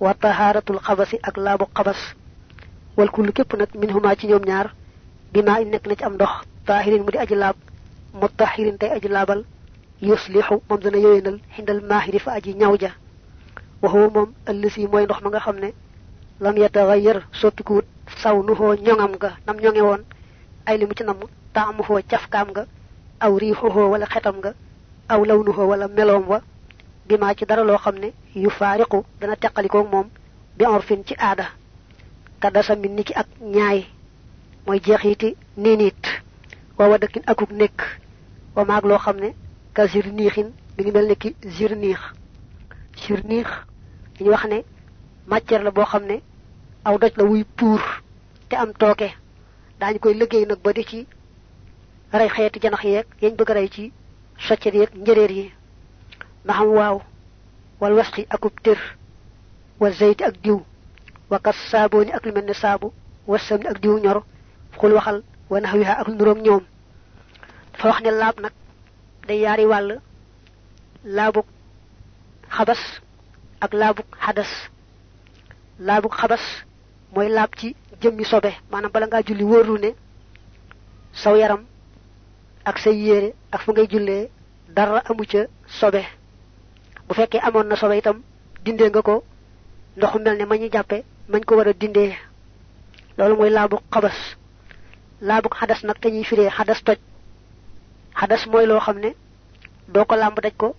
Wa 0.00 0.14
tahaaratul 0.14 0.78
xabasi 0.86 1.16
ak 1.22 1.36
laabu 1.36 1.66
xabas. 1.76 2.00
Wal 2.96 3.10
kullu 3.10 3.32
képp 3.32 3.52
nag 3.58 3.68
min 3.80 3.90
huma 3.94 4.16
ci 4.18 4.26
ñoom 4.26 4.44
ñaar 4.48 4.68
bi 5.32 5.42
maa 5.42 5.60
in 5.60 5.70
nekk 5.70 5.86
na 5.86 5.94
ci 5.96 6.04
am 6.04 6.14
ndox. 6.14 6.32
Taahirin 6.66 7.02
mu 7.04 7.10
di 7.10 7.18
aji 7.18 7.34
laab. 7.34 7.56
Mutahirin 8.20 8.78
tey 8.78 8.90
aji 8.96 9.08
yuslihu 10.02 10.60
moom 10.68 10.80
dana 10.80 10.98
yowénal 10.98 11.38
xindal 11.56 11.80
maahiri 11.80 12.18
fa 12.18 12.32
aji 12.32 12.54
ñaw 12.54 12.76
ja. 12.80 12.90
Waxuwa 13.82 14.08
moom 14.14 14.30
ëllësi 14.46 14.86
mooy 14.88 15.04
ndox 15.04 15.20
ma 15.22 15.28
nga 15.30 15.40
xam 15.40 15.56
ne 15.58 15.72
lam 16.40 16.56
yataxayar 16.56 17.18
soppikuwut 17.32 17.84
saw 18.22 18.42
nu 18.42 18.54
xoo 18.54 18.74
ñoŋam 18.74 19.12
nga 19.16 19.30
nam 19.46 19.56
ñoŋe 19.60 19.80
woon. 19.82 20.02
Ay 20.66 20.78
li 20.78 20.86
mu 20.86 20.92
ci 20.96 21.04
namm 21.04 21.18
taamu 21.52 21.82
xoo 21.82 22.00
cafkaam 22.08 22.48
nga 22.50 22.66
aw 23.20 23.38
riixuxoo 23.38 23.90
wala 23.92 24.06
xetam 24.06 24.36
nga 24.38 24.52
aw 25.08 25.24
law 25.24 25.42
nu 25.42 25.52
xoo 25.52 25.66
wala 25.68 25.88
meloom 25.88 26.24
wa. 26.28 26.40
Bi 27.06 27.16
maa 27.16 27.34
ci 27.34 27.44
dara 27.46 27.62
loo 27.64 27.78
xam 27.78 27.96
ne 27.98 28.12
yu 28.34 28.50
faariqu 28.50 29.04
dana 29.20 29.36
teqalikoog 29.36 29.88
moom 29.92 30.08
bi 30.56 30.64
orfin 30.66 31.02
ci 31.06 31.14
aada. 31.18 31.46
Kadasa 32.40 32.74
min 32.76 32.94
niki 32.96 33.12
ak 33.14 33.26
ñaay 33.40 33.86
mooy 34.66 34.80
jeexiti 34.82 35.36
ninit 35.56 36.02
wawa 36.78 36.98
dëkkin 36.98 37.22
akuk 37.26 37.50
nekk 37.52 37.80
wa 38.56 38.64
maag 38.64 38.84
loo 38.84 38.98
xam 38.98 39.16
ne 39.20 39.34
ka 39.74 39.86
zir 39.86 40.06
niixin 40.12 40.48
mi 40.76 40.82
ngi 40.84 40.92
mel 40.92 41.06
ne 41.08 41.14
ki 41.16 41.30
zir 41.56 41.72
niix 41.76 42.00
zir 43.06 43.20
niix 43.24 43.48
dañu 44.18 44.30
wax 44.30 44.44
ne 44.46 44.58
matière 45.26 45.62
la 45.64 45.70
boo 45.70 45.84
xam 45.84 46.04
ne 46.06 46.16
aw 46.84 46.98
doj 46.98 47.12
la 47.16 47.24
wuy 47.24 47.44
puur 47.56 47.80
te 48.48 48.56
am 48.56 48.72
tooke 48.72 49.08
daañu 49.80 49.98
koy 49.98 50.14
liggéey 50.14 50.46
nag 50.46 50.58
ba 50.62 50.72
di 50.72 50.84
ci 50.84 51.06
rey 52.12 52.28
xeeti 52.28 52.60
janax 52.62 52.82
yeeg 52.84 53.06
yañ 53.22 53.34
bëgg 53.36 53.50
rey 53.50 53.68
ci 53.68 53.92
soccet 54.38 54.74
yeeg 54.74 54.90
njëreer 54.94 55.30
yi 55.30 55.52
ndaxam 56.44 56.68
waaw 56.68 57.00
wal 57.80 57.92
wasqi 57.94 58.26
akub 58.30 58.52
tër 58.62 58.78
wa 59.80 59.90
zayti 59.90 60.24
ak 60.24 60.34
diw 60.42 60.60
wa 61.30 61.38
kas 61.38 61.56
saaboni 61.70 62.12
ak 62.12 62.24
lu 62.26 62.32
mel 62.32 62.44
ne 62.44 62.54
saabu 62.54 62.92
wa 63.26 63.38
samni 63.38 63.66
ak 63.66 63.80
diw 63.80 63.98
ñor 63.98 64.22
xul 64.78 64.92
waxal 64.92 65.22
wa 65.50 65.60
naxwiha 65.60 65.92
ak 66.00 66.08
nuróom 66.08 66.38
ñoom 66.42 66.64
dafa 67.72 67.88
wax 67.88 68.00
ne 68.02 68.10
laab 68.10 68.40
nag 68.40 68.52
day 69.28 69.38
yaari 69.44 69.64
wàll 69.66 70.00
laabuk 71.04 71.46
xabas 72.56 72.82
ak 73.60 73.72
laabuk 73.74 74.06
xadas. 74.24 74.50
Laabuk 75.78 76.14
xabas 76.20 76.44
mooy 77.14 77.28
laab 77.28 77.50
ci 77.58 77.74
jëmmi 78.00 78.24
sobe 78.24 78.50
maanaam 78.70 78.92
bala 78.92 79.06
ngaa 79.06 79.22
julli 79.26 79.44
wóorlu 79.44 79.78
ne 79.78 79.90
saw 81.12 81.34
yaram 81.36 81.62
ak 82.64 82.78
say 82.78 82.94
yére 82.96 83.34
ak 83.52 83.60
fu 83.62 83.72
ngay 83.72 83.86
jullee 83.90 84.28
dara 84.68 85.02
amu 85.10 85.24
ca 85.26 85.46
sobe. 85.66 86.02
Bu 87.08 87.14
fekkee 87.14 87.40
amoon 87.40 87.64
na 87.68 87.76
sobe 87.76 87.98
itam 87.98 88.22
dindee 88.64 88.88
nga 88.90 89.02
ko 89.02 89.24
ndoxu 89.96 90.18
mel 90.18 90.36
ne 90.38 90.44
ma 90.44 90.56
ñu 90.56 90.68
jàppe 90.72 91.04
mañ 91.28 91.44
ko 91.44 91.56
war 91.56 91.68
a 91.68 91.72
dindee. 91.72 92.16
Loolu 93.18 93.36
mooy 93.36 93.50
laabu 93.50 93.76
xabas. 93.92 94.16
Laabu 95.20 95.48
xadas 95.48 95.82
nag 95.84 95.98
te 96.00 96.08
ñuy 96.10 96.24
firee 96.24 96.50
xadas 96.50 96.82
toj. 96.84 96.98
Xadas 98.18 98.46
mooy 98.46 98.66
loo 98.66 98.80
xam 98.80 98.98
ne 98.98 99.10
ko 100.08 100.14
làmb 100.16 100.38
daj 100.42 100.52
ko 100.56 100.74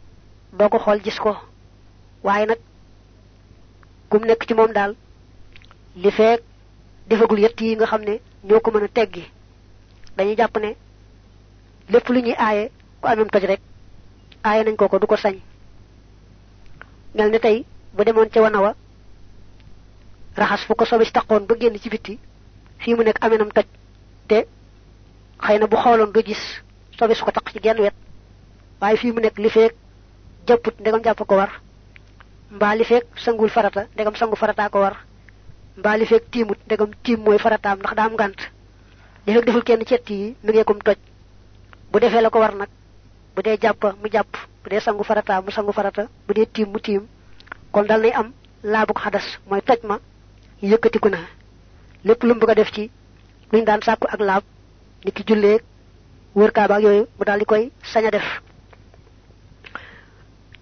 doo 0.58 0.69
ko 0.69 0.78
xool 0.80 1.00
gis 1.04 1.19
ko. 1.19 1.36
Waaye 2.24 2.45
nag 2.45 2.60
kum 4.10 4.21
nekk 4.26 4.45
ci 4.48 4.54
moom 4.54 4.71
daal 4.74 4.95
li 5.95 6.12
feek 6.12 6.41
defagul 7.08 7.39
yett 7.39 7.62
yi 7.62 7.76
nga 7.76 7.86
xam 7.86 8.02
ne 8.04 8.19
ñoo 8.43 8.60
ko 8.60 8.71
mën 8.71 8.84
a 8.84 8.88
teggi. 8.88 9.24
Dañuy 10.17 10.36
jàpp 10.38 10.58
ne 10.58 10.76
lépp 11.89 12.08
lu 12.10 12.19
ñuy 12.21 12.36
aaye 12.38 12.71
ku 13.02 13.08
amem 13.08 13.30
toj 13.30 13.43
rek 13.45 13.62
aaye 14.43 14.63
nañ 14.63 14.76
ko 14.76 14.88
ko 14.88 15.00
du 15.00 15.08
ko 15.08 15.17
sañ. 15.17 15.36
Mel 17.15 17.32
ni 17.32 17.39
tey 17.39 17.65
bu 17.95 18.04
demoon 18.04 18.30
ca 18.30 18.41
wana 18.41 18.60
wa 18.62 18.74
raxas 20.36 20.65
fu 20.67 20.76
ko 20.76 20.86
ba 21.48 21.56
génn 21.60 21.78
ci 21.80 21.89
bitti 21.89 22.19
fii 22.80 22.93
mu 22.95 23.04
nekk 23.04 23.24
amenam 23.24 23.52
toj 23.52 23.65
te 24.28 24.45
bu 25.69 25.76
xooloon 25.78 26.12
du 26.12 26.21
gis 26.26 26.62
sobe 26.97 27.13
su 27.15 27.23
ko 27.25 27.31
taq 27.31 27.51
ci 27.53 27.60
genn 27.60 27.79
wet 27.79 27.93
waaye 28.81 28.97
fii 28.97 29.12
mu 29.12 29.19
nekk 29.21 29.38
li 29.39 29.49
feek 29.49 29.73
jàpput 30.47 30.79
ndegam 30.79 31.01
jàpp 31.03 31.25
ko 31.27 31.36
war 31.36 31.51
mbaa 32.51 32.75
li 32.75 32.84
sangul 33.23 33.49
farata 33.49 33.81
ndegam 33.93 34.15
sangu 34.15 34.36
farataa 34.36 34.69
ko 34.69 34.79
war 34.79 34.95
mbaa 35.77 35.97
li 35.97 36.05
feek 36.05 36.23
tiimut 36.31 36.60
ndegam 36.65 36.91
tiim 37.03 37.19
mooy 37.23 37.38
farataam 37.39 37.79
ndax 37.79 37.93
daa 37.95 38.05
am 38.05 38.13
ngànt 38.13 38.39
li 39.25 39.34
feek 39.34 39.45
deful 39.45 39.63
kenn 39.63 39.86
cet 39.86 40.10
yi 40.10 40.36
mi 40.43 40.51
ngeekum 40.51 40.79
toj 40.86 40.97
bu 41.91 41.99
defee 41.99 42.21
la 42.21 42.29
ko 42.29 42.39
war 42.39 42.55
nag 42.55 42.69
bu 43.36 43.41
dee 43.41 43.58
jàpp 43.62 43.84
mu 44.01 44.08
jàpp 44.12 44.31
bu 44.63 44.69
dee 44.71 44.79
sangu 44.79 45.03
farata 45.03 45.41
mu 45.41 45.51
sangu 45.51 45.71
farata. 45.71 46.08
Bu 46.27 46.34
dee 46.34 46.45
tiim 46.45 46.69
mu 46.71 46.79
tiim 46.79 47.03
kon 47.71 47.84
dal 47.88 48.01
nay 48.01 48.12
am 48.12 48.34
laabuk 48.63 48.99
xadas 49.03 49.25
mooy 49.49 49.62
toj 49.62 49.79
ma 49.84 49.99
yëkkatiku 50.62 51.10
na 51.10 51.19
lépp 52.03 52.23
lu 52.23 52.34
mu 52.34 52.39
bëgg 52.39 52.49
a 52.51 52.55
def 52.55 52.71
ci. 52.71 52.89
Luñ 53.51 53.63
daan 53.65 53.81
sàkku 53.81 54.08
ak 54.08 54.19
laab 54.19 54.43
ni 55.05 55.12
ki 55.12 55.23
wër 56.36 56.52
kaaba 56.52 56.76
ak 56.76 56.82
yooyu 56.84 57.08
mu 57.17 57.24
daal 57.26 57.39
di 57.39 57.45
def. 58.12 58.28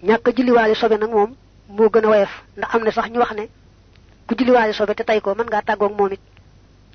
Ñàkk 0.02 0.26
julliwaale 0.36 0.74
sobe 0.74 0.96
nag 0.98 1.10
moom 1.10 1.34
moo 1.68 1.88
gën 1.92 2.04
a 2.04 2.08
woyof 2.08 2.32
ndax 2.56 2.74
am 2.74 2.82
na 2.84 2.90
sax 2.92 3.08
ñu 3.10 3.18
wax 3.18 3.32
ku 4.26 4.34
julliwaale 4.38 4.72
sobe 4.72 4.94
te 4.94 5.04
tey 5.04 5.20
ko 5.20 5.34
mën 5.34 5.46
ngaa 5.46 5.62
tàggoog 5.62 5.92
moom 5.98 6.12
it 6.12 6.20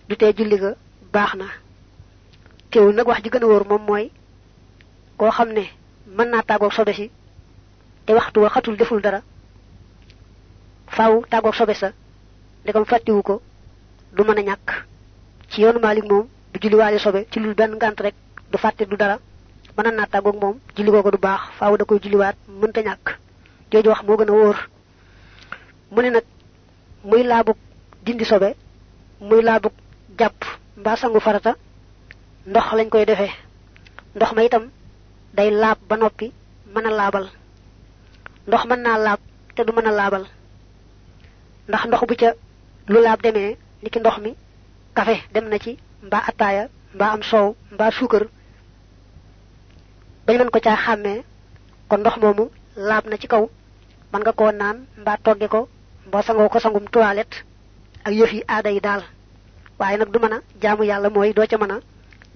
du 0.08 0.16
tee 0.16 0.34
julli 0.38 0.58
ga 0.58 0.72
baax 1.14 1.34
na. 1.36 1.46
Teewul 2.72 2.94
nag 2.96 3.08
wax 3.08 3.22
ji 3.24 3.30
gën 3.30 3.44
a 3.44 3.48
wóor 3.48 3.66
sobe 6.74 6.94
si 6.94 7.12
waxtu 8.14 8.40
wa 8.42 8.50
deful 8.78 9.02
dara 9.02 9.22
faaw 10.88 11.24
tàggoog 11.30 11.56
sobe 11.56 11.74
sa 11.74 11.92
ndegam 12.64 12.86
fàttiwu 12.86 13.22
ko 13.24 13.42
du 14.16 14.24
mën 14.24 14.38
a 14.40 14.42
ci 15.50 15.62
yoonu 15.62 15.80
Maalik 15.80 16.06
moom 16.10 16.28
du 16.54 16.60
julliwaale 16.62 17.00
sobe 17.00 17.26
ci 17.32 17.40
benn 17.56 17.76
ngànt 17.76 18.00
rek 18.02 18.16
du 18.52 18.58
fàtte 18.58 18.84
du 18.90 18.96
dara. 18.98 19.18
Mën 19.78 19.96
naa 19.96 20.08
tàggoog 20.12 20.36
moom 20.42 20.56
julli 20.76 20.92
googu 20.92 21.12
du 21.12 21.18
baax 21.18 21.42
faaw 21.58 21.78
da 21.78 21.86
koy 21.86 22.00
julliwaat 22.04 22.36
mënta 22.62 22.82
ñàkk. 22.82 23.08
Jooju 23.72 23.90
wax 23.90 24.02
moo 24.04 24.18
gën 24.18 24.30
a 24.30 24.32
wóor. 24.34 24.58
Mu 25.92 26.02
ne 26.02 26.10
nag 26.10 26.24
muy 27.04 27.24
laabug 27.24 27.58
dindi 28.06 28.26
sobe 28.26 28.50
muy 29.28 29.42
laabug 29.42 29.74
jàpp 30.20 30.40
mbaa 30.78 30.96
sangu 30.98 31.20
farata 31.20 31.56
ndox 32.50 32.66
lañ 32.78 32.90
koy 32.90 33.06
defee. 33.06 33.32
Ndox 34.16 34.32
ma 34.34 34.44
itam 34.44 34.66
day 35.38 35.50
laab 35.52 35.78
ba 35.90 35.96
noppi 35.98 36.28
mën 36.74 36.86
a 36.86 36.90
laabal. 37.00 37.26
Ndox 38.48 38.64
mën 38.66 38.82
naa 38.84 38.98
laab 38.98 39.20
te 39.56 39.62
du 39.64 39.72
mën 39.74 39.88
a 39.88 40.20
ndax 41.70 41.84
ndox 41.88 42.02
bu 42.10 42.16
ca 42.22 42.30
lu 42.92 43.00
laab 43.06 43.20
demee 43.26 43.58
niki 43.84 44.00
ndox 44.00 44.16
mi 44.24 44.32
kafe 44.98 45.16
dem 45.34 45.46
na 45.50 45.58
ci 45.64 45.72
mbaa 46.06 46.24
attaaya 46.30 46.64
mbaa 46.96 47.12
am 47.16 47.22
soow 47.30 47.48
mbaa 47.74 47.92
suukar 47.98 48.24
bañ 50.30 50.38
mën 50.40 50.52
ko 50.54 50.60
caa 50.66 50.78
xàmmee 50.86 51.20
kon 51.90 51.98
ndox 52.02 52.16
moomu 52.22 52.46
laab 52.90 53.06
na 53.10 53.18
ci 53.22 53.28
kaw. 53.34 53.44
Mën 54.12 54.22
nga 54.24 54.32
koo 54.40 54.52
naan 54.52 54.78
mbaa 55.02 55.18
togge 55.26 55.48
ko 55.54 55.60
mbaa 56.08 56.22
sangoo 56.28 56.50
ko 56.54 56.60
sangum 56.64 56.86
toilette 56.94 57.36
ak 58.06 58.14
yëf 58.20 58.32
yi 58.36 58.42
aada 58.48 58.70
yi 58.76 58.80
daal. 58.88 59.02
Waaye 59.80 59.98
nag 59.98 60.10
du 60.14 60.20
mën 60.20 60.36
jaamu 60.62 60.84
yàlla 60.90 61.10
mooy 61.10 61.34
doo 61.34 61.48
ca 61.52 61.58
mën 61.58 61.72
a 61.76 61.78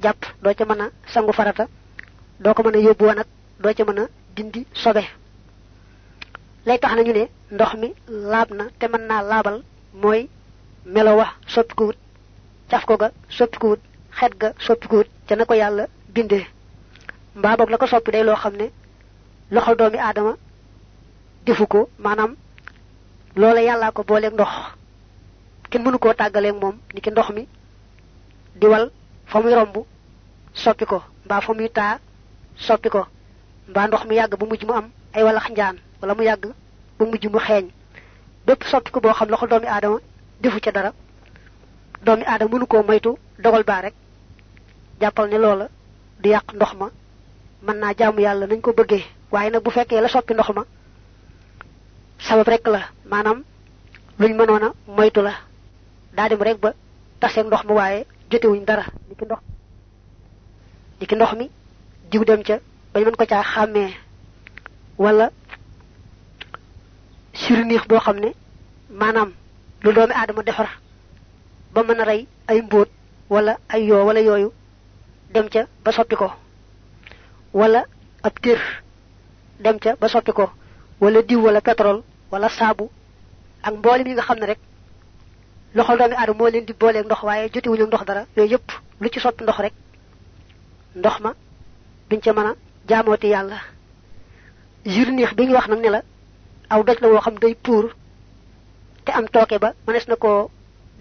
jàpp 0.04 0.22
doo 0.44 0.54
ca 0.58 0.66
sangu 1.14 1.34
farata 1.38 1.66
doo 2.44 2.54
ko 2.54 2.62
mën 2.64 2.76
woon 3.00 3.16
nag 3.16 3.28
doo 3.62 3.74
ca 3.78 3.84
dindi 4.36 4.66
sobe. 4.84 5.04
Lay 6.66 6.80
tax 6.80 6.94
nañu 6.96 7.14
ne 7.14 7.24
ndox 7.52 7.72
mi 7.82 7.90
laab 8.08 8.50
na 8.58 8.64
te 8.80 8.86
mën 8.88 9.04
naa 9.10 9.22
laabal 9.22 9.58
mooy 10.02 10.22
melo 10.94 11.12
wax 11.20 11.32
soppikuwut 11.54 11.98
caf 12.70 12.86
ko 12.86 12.98
ga 12.98 13.10
soppikuwut 13.38 13.80
xet 14.18 14.34
ga 14.42 14.50
soppikuwut 14.66 15.08
ca 15.28 15.36
na 15.36 15.46
ko 15.46 15.54
yàlla 15.54 15.86
bindee 16.16 16.46
mbaa 17.36 17.58
boog 17.58 17.70
la 17.70 17.78
ko 17.78 17.88
soppi 17.88 18.12
day 18.12 18.24
loo 18.24 18.36
xam 18.36 18.54
ne 18.56 18.68
loxol 19.52 19.76
doomi 19.78 19.98
aadama 19.98 20.34
defu 21.46 21.68
ko 21.68 21.90
maanaam 22.00 22.36
loola 23.36 23.62
yàllaa 23.62 23.92
ko 23.92 24.04
booleeg 24.04 24.34
ndox. 24.34 24.50
Kenn 25.70 25.84
mënu 25.84 25.98
koo 26.00 26.14
tàggaleeg 26.14 26.56
moom 26.62 26.76
ni 26.94 27.02
ki 27.02 27.10
ndox 27.12 27.30
mi 27.30 27.48
di 28.56 28.68
wal 28.68 28.92
fa 29.26 29.42
muy 29.42 29.54
romb 29.54 29.76
soppi 30.54 30.86
ko 30.86 31.02
mbaa 31.26 31.42
fa 31.42 31.54
muy 31.54 31.70
taa 31.70 32.00
soppi 32.56 32.90
ko 32.90 33.08
mbaa 33.70 33.88
ndox 33.88 34.06
mi 34.06 34.16
yàgg 34.16 34.36
ba 34.40 34.46
mujj 34.46 34.64
mu 34.66 34.74
am 34.74 34.90
ay 35.14 35.24
walax 35.24 35.50
njaan 35.50 35.76
wala 36.02 36.14
mu 36.16 36.22
yàgg 36.24 36.46
ba 37.00 37.06
mujj 37.06 37.26
mu 37.28 37.40
xeeñ. 37.40 37.66
Bépp 38.46 38.64
soppi 38.64 38.92
ko 38.92 39.00
boo 39.00 39.14
xam 39.14 39.30
loxol 39.30 39.50
doomi 39.50 39.68
aadama 39.68 40.00
defu 40.42 40.60
ca 40.60 40.72
dara 40.72 40.92
doomi 42.06 42.24
aadama 42.26 42.52
mënu 42.52 42.66
koo 42.68 42.84
moytu 42.84 43.18
dogal 43.40 43.64
baa 43.64 43.82
rek 43.82 43.94
jàppal 45.02 45.30
ne 45.30 45.38
loola 45.38 45.68
du 46.22 46.30
yàq 46.30 46.54
ndox 46.54 46.74
ma 46.80 46.90
mën 47.66 47.78
naa 47.80 47.94
jaamu 47.98 48.20
yàlla 48.22 48.48
nañ 48.48 48.62
ko 48.62 48.72
bëggee. 48.74 49.04
Waaye 49.32 49.50
nag 49.50 49.64
bu 49.64 49.70
fekkee 49.72 50.02
la 50.02 50.08
soppi 50.08 50.34
ndox 50.34 50.50
ma 50.56 50.64
sabab 52.20 52.48
rek 52.48 52.68
la. 52.68 52.82
Maanaam 53.10 53.44
luñ 54.20 54.34
mënoon 54.36 54.64
a 54.64 54.74
moytu 54.88 55.22
la. 55.22 55.34
Daa 56.16 56.30
dem 56.30 56.42
rek 56.42 56.58
ba 56.60 56.74
taseeg 57.20 57.46
ndox 57.48 57.64
mi 57.66 57.74
waaye 57.74 58.06
jotewuñ 58.30 58.66
dara. 58.66 58.86
Ni 59.10 59.16
ki 59.16 59.26
ndox 59.26 59.40
ni 61.00 61.06
ki 61.08 61.16
ndox 61.16 61.34
mi 61.38 61.50
diw 62.12 62.24
dem 62.26 62.44
ca 62.44 62.60
bañ 62.94 63.04
mën 63.06 63.16
ko 63.16 63.26
caa 63.26 63.44
xàmmee. 63.44 63.94
Wala 64.98 65.32
surniix 67.34 67.88
boo 67.88 68.00
xam 68.00 68.18
ne 68.20 68.30
maanaam 68.90 69.32
lu 69.84 69.92
doomi 69.94 70.14
aadama 70.14 70.44
defar 70.44 70.70
ba 71.74 71.82
mën 71.84 72.00
a 72.02 72.04
rey 72.06 72.28
ay 72.48 72.62
mbóot 72.62 72.90
wala 73.30 73.58
ay 73.70 73.86
yoo 73.88 74.06
wala 74.06 74.20
yooyu 74.22 74.52
dem 75.34 75.48
ca 75.50 75.66
ba 75.84 75.92
soppi 75.92 76.16
ko 76.16 76.32
wala 77.54 77.86
ab 78.24 78.40
tér 78.42 78.60
dem 79.60 79.78
ca 79.80 79.96
ba 80.00 80.08
soppi 80.10 80.32
ko. 80.34 80.50
Wala 81.00 81.22
diw 81.22 81.42
wala 81.42 81.62
pétrole 81.62 82.04
wala 82.32 82.50
saabu 82.50 82.90
ak 83.64 83.74
mboolem 83.76 84.08
yi 84.08 84.14
nga 84.14 84.22
xam 84.24 84.40
ne 84.40 84.46
rek 84.46 84.60
loxol 85.76 85.98
doomi 85.98 86.16
aadama 86.16 86.38
moo 86.38 86.50
leen 86.50 86.66
di 86.66 86.74
booleeg 86.74 87.06
ndox 87.06 87.22
waaye 87.24 87.50
jotewuñu 87.54 87.86
ndox 87.88 88.06
dara. 88.06 88.26
Yooyu 88.38 88.52
yëpp 88.52 88.72
lu 89.02 89.10
ci 89.12 89.20
soppi 89.20 89.44
ndox 89.44 89.58
rek 89.60 89.74
ndox 90.96 91.20
ma 91.20 91.34
duñ 92.10 92.20
ca 92.22 92.34
mën 92.34 92.46
a 92.48 92.56
jaamooti 92.90 93.28
yàlla. 93.28 93.58
Jurniix 94.86 95.34
bi 95.36 95.46
ñu 95.48 95.54
wax 95.54 95.68
nag 95.68 95.80
ne 95.80 95.90
la 95.90 96.02
aw 96.70 96.84
doj 96.84 96.98
la 97.02 97.08
woo 97.08 97.20
xam 97.22 97.36
day 97.40 97.56
puur 97.56 97.96
te 99.06 99.12
am 99.12 99.28
tooke 99.28 99.60
ba 99.60 99.74
mënees 99.88 100.08
na 100.08 100.16
koo 100.16 100.50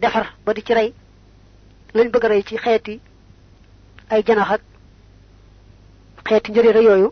defar 0.00 0.34
ba 0.44 0.52
di 0.54 0.62
ci 0.62 0.74
rey. 0.74 0.92
Lañ 1.94 2.08
bëgg 2.10 2.24
rey 2.24 2.42
ci 2.44 2.56
xeeti 2.56 3.00
ay 4.10 4.22
janax 4.26 4.50
ak 4.50 4.60
xeeti 6.32 6.50
njëriñ 6.52 6.82
yooyu 6.88 7.08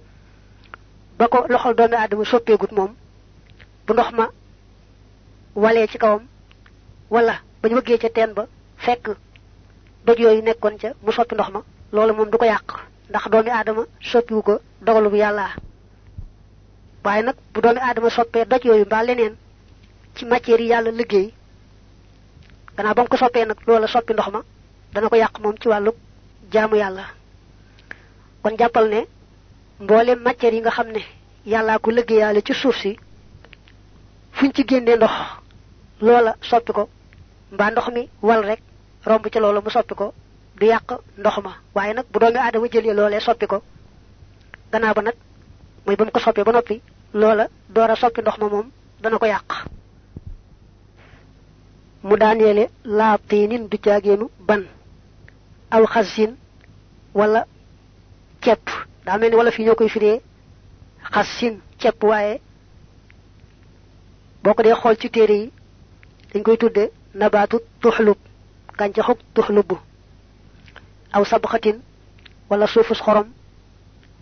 ba 1.19 1.29
ko 1.33 1.39
loxol 1.53 1.75
doomi 1.79 1.95
aadama 1.97 2.25
soppeegut 2.25 2.73
moom 2.77 2.93
bu 3.87 3.93
ndox 3.93 4.11
ma 4.19 4.27
walee 5.63 5.87
ci 5.93 5.99
kawam 5.99 6.23
wala 7.11 7.35
bañ 7.63 7.73
wëggee 7.77 7.99
ca 8.03 8.09
teen 8.17 8.33
ba 8.37 8.47
fekk 8.85 9.05
doj 10.07 10.19
yooyu 10.25 10.43
nekkoon 10.43 10.79
ca 10.81 10.89
mu 11.05 11.13
soppi 11.13 11.35
ndox 11.35 11.49
ma 11.55 11.61
loolu 11.93 12.13
moom 12.15 12.31
du 12.31 12.39
ko 12.39 12.45
yàq 12.45 12.69
ndax 13.11 13.25
doomi 13.33 13.51
aadama 13.51 13.83
soppiwu 14.01 14.43
ko 14.43 14.55
dogalu 14.81 15.11
bu 15.11 15.17
yàlla. 15.17 15.47
Waaye 17.05 17.23
nag 17.23 17.37
bu 17.53 17.61
doomi 17.61 17.81
aadama 17.81 18.11
soppee 18.11 18.45
doj 18.45 18.63
yooyu 18.65 18.85
mbaa 18.87 19.03
leneen 19.03 19.35
ci 20.17 20.25
matière 20.25 20.61
yi 20.63 20.69
yàlla 20.73 20.91
liggéey 20.91 21.35
gannaaw 22.77 22.95
ba 22.95 23.03
mu 23.03 23.09
ko 23.09 23.17
soppee 23.17 23.45
nag 23.45 23.59
loola 23.67 23.87
soppi 23.87 24.13
ndox 24.13 24.29
ma 24.33 24.41
dana 24.95 25.09
ko 25.09 25.17
yàq 25.17 25.39
moom 25.43 25.57
ci 25.61 25.69
wàllu 25.69 25.93
jaamu 26.53 26.77
yàlla 26.77 27.05
kon 28.43 28.57
jàppal 28.59 28.87
ne 28.89 29.01
mboolem 29.81 30.19
matière 30.23 30.55
yi 30.55 30.61
nga 30.61 30.71
xam 30.71 30.89
ne 30.93 31.01
yàllaa 31.47 31.79
ko 31.79 31.91
liggéeyaale 31.91 32.43
ci 32.47 32.55
suuf 32.55 32.77
si 32.83 32.97
fuñ 34.37 34.51
ci 34.55 34.63
génnee 34.69 34.97
ndox 34.97 35.11
loola 36.01 36.33
soppi 36.51 36.73
ko. 36.73 36.89
Mbaa 37.53 37.71
ndox 37.71 37.87
mi 37.95 38.03
wal 38.23 38.43
rek 38.49 38.61
romb 39.07 39.27
ci 39.33 39.39
loola 39.39 39.61
mu 39.61 39.71
soppi 39.71 39.95
ko 39.95 40.07
du 40.59 40.67
yàq 40.67 40.89
ndox 41.19 41.37
ma. 41.45 41.53
Waaye 41.75 41.93
nag 41.95 42.07
bu 42.13 42.19
doomi 42.19 42.37
aadama 42.39 42.67
jëlee 42.73 42.95
loolee 42.95 43.21
soppi 43.21 43.47
ko 43.47 43.63
gannaaw 44.73 44.95
ba 44.95 45.03
nag 45.03 45.15
mooy 45.87 45.97
ba 45.97 46.05
mu 46.05 46.11
ko 46.11 46.21
ba 46.45 46.53
noppi 46.53 46.81
loola 47.13 47.45
door 47.75 47.91
a 47.91 47.97
soppi 47.97 48.21
ndox 48.21 48.37
ma 48.39 48.49
moom 48.49 48.71
dana 49.03 49.19
ko 49.19 49.27
yàq. 49.27 49.51
Mu 52.03 52.17
daaneele 52.17 52.71
laa 52.85 53.19
tiinin 53.29 53.69
du 53.71 53.77
caageenu 53.79 54.27
ban 54.49 54.63
aw 55.71 55.85
xasin 55.87 56.37
wala 57.15 57.47
cepp. 58.41 58.69
Daa 59.05 59.19
mel 59.19 59.31
ni 59.31 59.37
wala 59.37 59.51
fi 59.51 59.63
ñoo 59.65 59.75
koy 59.75 59.89
firee 59.89 60.21
xasin 61.13 61.61
cepp 61.79 62.03
waaye 62.05 62.41
boo 64.43 64.55
ko 64.55 64.63
dee 64.63 64.75
xool 64.75 64.97
ci 65.01 65.11
téere 65.11 65.35
yi 65.35 65.53
dañ 66.33 66.43
koy 66.43 66.57
tudde 66.59 66.91
nabaatu 67.15 67.59
tuxlub 67.81 68.17
gàncaxug 68.79 69.19
tuxlubu. 69.35 69.77
Aw 71.13 71.25
sabxatin 71.25 71.81
wala 72.51 72.67
suufus 72.67 73.01
xorom 73.03 73.29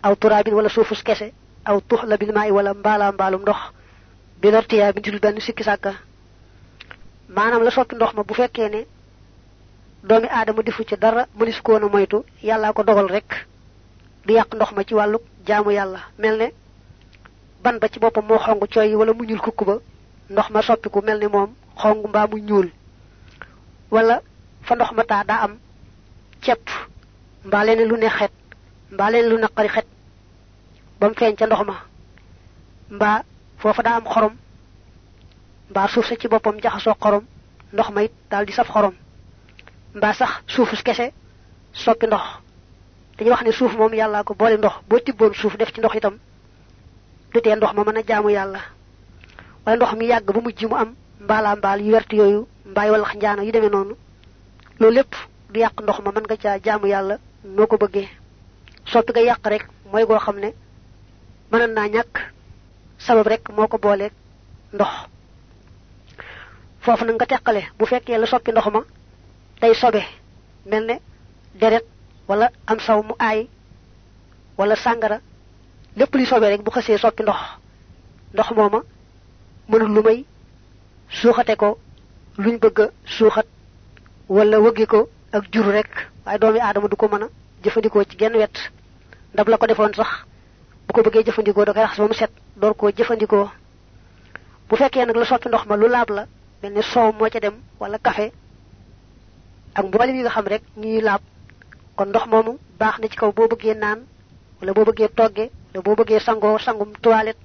aw 0.03 0.15
turaabin 0.15 0.53
wala 0.53 0.69
suufus 0.69 1.03
kese 1.03 1.31
aw 1.65 1.79
tuxlabil 1.81 2.31
maay 2.33 2.51
wala 2.51 2.73
mbaala 2.73 3.11
mbaalum 3.11 3.41
ndox. 3.41 3.57
Bi 4.41 4.51
lortiyaa 4.51 4.93
bi 4.93 5.01
dul 5.01 5.19
benn 5.19 5.39
sikki 5.39 5.63
sàkka. 5.63 5.93
Maanaam 7.29 7.63
la 7.63 7.71
soppi 7.71 7.95
ndox 7.95 8.13
ma 8.15 8.23
bu 8.23 8.33
fekkee 8.33 8.69
ne 8.69 8.85
doomi 10.03 10.27
aadama 10.31 10.63
defu 10.63 10.83
ci 10.83 10.95
dara 10.97 11.25
mënis 11.37 11.61
koon 11.61 11.83
a 11.83 11.87
moytu 11.89 12.23
yàllaa 12.43 12.73
ko 12.73 12.83
dogal 12.83 13.07
rek 13.07 13.45
du 14.25 14.33
yàq 14.33 14.53
ndox 14.55 14.71
ma 14.73 14.83
ci 14.83 14.93
wàllu 14.93 15.17
jaamu 15.47 15.71
yàlla. 15.71 15.99
mel 16.17 16.37
ne 16.37 16.51
ban 17.63 17.77
ba 17.79 17.87
ci 17.89 17.99
boppam 17.99 18.25
moo 18.25 18.37
xong 18.39 18.59
cooy 18.73 18.95
wala 18.95 19.13
mu 19.13 19.23
ñuul 19.25 19.39
kukk 19.41 19.63
ba 19.65 19.75
ndox 20.29 20.49
ma 20.49 20.61
soppiku 20.61 21.01
mel 21.01 21.19
ni 21.19 21.27
moom 21.27 21.53
xong 21.81 22.07
mbaa 22.07 22.27
mu 22.27 22.37
ñuul. 22.39 22.69
wala 23.91 24.21
fa 24.61 24.75
ndox 24.75 24.91
ma 24.91 25.03
taa 25.03 25.23
daa 25.23 25.43
am 25.43 25.57
cepp 26.41 26.69
mbaa 27.45 27.63
leneen 27.65 27.87
lu 27.87 27.97
ne 27.97 28.09
xet 28.09 28.31
mbaa 28.91 29.09
leneen 29.11 29.29
lu 29.29 29.37
naqari 29.39 29.69
xet 29.69 29.85
ba 30.99 31.07
mu 31.09 31.15
feeñ 31.15 31.35
ca 31.35 31.45
ndox 31.45 31.65
ma 31.65 31.75
mbaa 32.89 33.23
foofa 33.57 33.83
daa 33.83 33.95
am 33.97 34.05
xorom 34.05 34.35
mbaa 35.69 35.87
suuf 35.87 36.05
sa 36.07 36.15
ci 36.15 36.27
boppam 36.27 36.59
jaxasoo 36.61 36.95
xorom 37.01 37.23
ndox 37.73 37.89
ma 37.91 38.03
it 38.03 38.11
daal 38.29 38.45
di 38.45 38.51
saf 38.53 38.67
xorom 38.69 38.93
mbaa 39.95 40.13
sax 40.13 40.29
suufus 40.47 40.81
kese 40.83 41.11
soppi 41.73 42.05
ndox 42.07 42.21
dañuy 43.19 43.31
wax 43.31 43.41
ne 43.43 43.51
suuf 43.51 43.73
moom 43.75 43.93
yàllaa 43.93 44.23
ko 44.23 44.33
boole 44.33 44.57
ndox. 44.57 44.73
boo 44.87 44.99
tibboon 44.99 45.33
suuf 45.33 45.57
def 45.57 45.71
ci 45.73 45.79
ndox 45.79 45.95
itam 45.95 46.17
du 47.33 47.41
tee 47.41 47.55
ndox 47.55 47.73
ma 47.73 47.83
mën 47.83 47.97
a 47.97 48.03
jaamu 48.07 48.29
yàlla. 48.29 48.59
wala 49.65 49.75
ndox 49.77 49.93
mi 49.95 50.05
yàgg 50.07 50.31
ba 50.31 50.41
mujj 50.41 50.63
mu 50.65 50.75
am 50.75 50.95
mbaalaa 51.19 51.55
mbaal 51.55 51.81
yu 51.81 51.91
wert 51.93 52.13
yooyu 52.13 52.47
mbaay 52.65 52.89
wala 52.91 53.13
njaano 53.15 53.41
yu 53.43 53.51
demee 53.51 53.69
noonu. 53.69 53.95
loolu 54.79 54.95
lépp 54.95 55.13
du 55.51 55.59
yàq 55.59 55.81
ndox 55.81 55.99
ma 55.99 56.11
mën 56.11 56.21
nga 56.23 56.37
caa 56.37 56.59
jaamu 56.63 56.87
yàlla 56.87 57.17
noo 57.43 57.67
ko 57.67 57.77
bëggee. 57.77 58.07
soppi 58.85 59.11
nga 59.11 59.21
yàq 59.21 59.47
rek 59.47 59.67
mooy 59.91 60.05
goo 60.05 60.17
xam 60.19 60.39
ne 60.39 60.53
mënoon 61.51 61.73
naa 61.73 61.87
ñàkk. 61.87 62.15
sabab 62.97 63.27
rek 63.27 63.49
moo 63.49 63.67
ko 63.67 63.77
booleeg 63.77 64.11
ndox. 64.73 64.89
foofu 66.81 67.05
nga 67.05 67.25
teqale 67.25 67.61
bu 67.77 67.85
fekkee 67.85 68.17
la 68.17 68.25
soppi 68.25 68.51
ndox 68.51 68.67
ma 68.71 68.81
day 69.61 69.73
sobe 69.75 70.01
mel 70.65 70.85
ne 70.85 70.95
deret 71.59 71.85
wala 72.29 72.47
am 72.67 72.79
saw 72.79 73.01
mu 73.07 73.13
aay 73.19 73.47
wala 74.57 74.75
sàngara 74.75 75.17
lépp 75.97 76.13
li 76.15 76.25
sobe 76.25 76.45
rek 76.49 76.61
bu 76.63 76.71
xasee 76.71 76.97
soppi 76.97 77.23
ndox 77.23 77.39
ndox 78.33 78.49
mooma 78.57 78.79
mënul 79.69 79.91
lu 79.95 80.01
may 80.07 80.19
ko 81.57 81.69
luñ 82.37 82.55
bëgg 82.61 82.79
a 82.79 83.41
wala 84.29 84.57
wëggi 84.61 84.85
ko 84.85 85.09
ak 85.33 85.43
jur 85.51 85.65
rek 85.65 85.89
waaye 86.25 86.39
doomi 86.39 86.59
du 86.89 86.95
ko 86.95 87.07
mën 87.07 87.23
a 87.23 87.27
jëfandikoo 87.63 88.03
ci 88.03 88.15
genn 88.17 88.35
wet. 88.37 88.55
Ndab 89.33 89.47
la 89.49 89.57
ko 89.57 89.65
defoon 89.67 89.93
sax 89.93 90.07
bu 90.87 90.93
ko 90.93 91.01
bëggee 91.01 91.23
jëfandikoo 91.25 91.65
da 91.65 91.73
koy 91.73 91.81
raxas 91.81 91.97
ba 91.99 92.07
mu 92.07 92.13
set 92.13 92.31
door 92.55 92.75
koo 92.75 92.91
jëfandikoo. 92.91 93.49
Bu 94.69 94.75
fekkee 94.75 95.05
nag 95.05 95.15
la 95.15 95.25
soppi 95.25 95.47
ndox 95.49 95.65
ma 95.65 95.75
lu 95.75 95.87
laab 95.89 96.09
la 96.09 96.25
mel 96.61 96.83
soow 96.83 97.11
moo 97.11 97.29
ca 97.29 97.39
dem 97.39 97.55
wala 97.79 97.97
café 97.97 98.31
ak 99.73 99.85
mboolem 99.85 100.15
yi 100.15 100.21
nga 100.21 100.29
xam 100.29 100.47
rek 100.47 100.61
ñuy 100.77 101.01
laab 101.01 101.21
kon 101.99 102.09
ndox 102.09 102.25
moomu 102.31 102.53
baax 102.79 102.95
na 102.99 103.07
ci 103.11 103.17
kaw 103.19 103.31
boo 103.35 103.47
bëggee 103.51 103.75
naan 103.75 103.99
wala 104.59 104.71
boo 104.75 104.85
bëggee 104.87 105.09
togge 105.19 105.45
wala 105.73 105.81
boo 105.85 105.95
bëggee 105.99 106.19
sangoo 106.25 106.57
sangum 106.65 106.91
toilette 107.03 107.41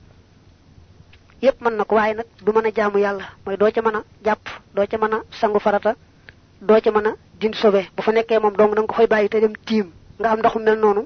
yépp 1.43 1.61
mën 1.61 1.75
na 1.77 1.85
ko. 1.85 1.95
Waaye 1.97 2.14
nag 2.14 2.27
du 2.45 2.53
mën 2.53 2.67
a 2.67 2.71
jaamu 2.77 2.99
yàlla. 3.01 3.25
Mooy 3.45 3.57
doo 3.57 3.71
ca 3.75 3.83
mën 3.83 3.97
a 3.97 4.03
jàpp 4.25 4.45
doo 4.75 4.87
ca 4.90 4.97
a 5.07 5.19
sangu 5.40 5.59
farata 5.59 5.95
doo 6.61 6.81
ca 6.81 6.90
mën 6.90 7.07
a 7.09 7.12
sobe. 7.61 7.81
Bu 7.97 8.03
fa 8.03 8.12
nekkee 8.12 8.38
moom 8.38 8.55
dong 8.57 8.75
danga 8.75 8.87
ko 8.87 8.95
fay 8.95 9.07
bàyyi 9.07 9.29
te 9.29 9.40
dem 9.40 9.55
tiim. 9.67 9.90
Nga 10.21 10.29
am 10.31 10.38
ndox 10.38 10.55
mel 10.57 10.79
noonu 10.79 11.03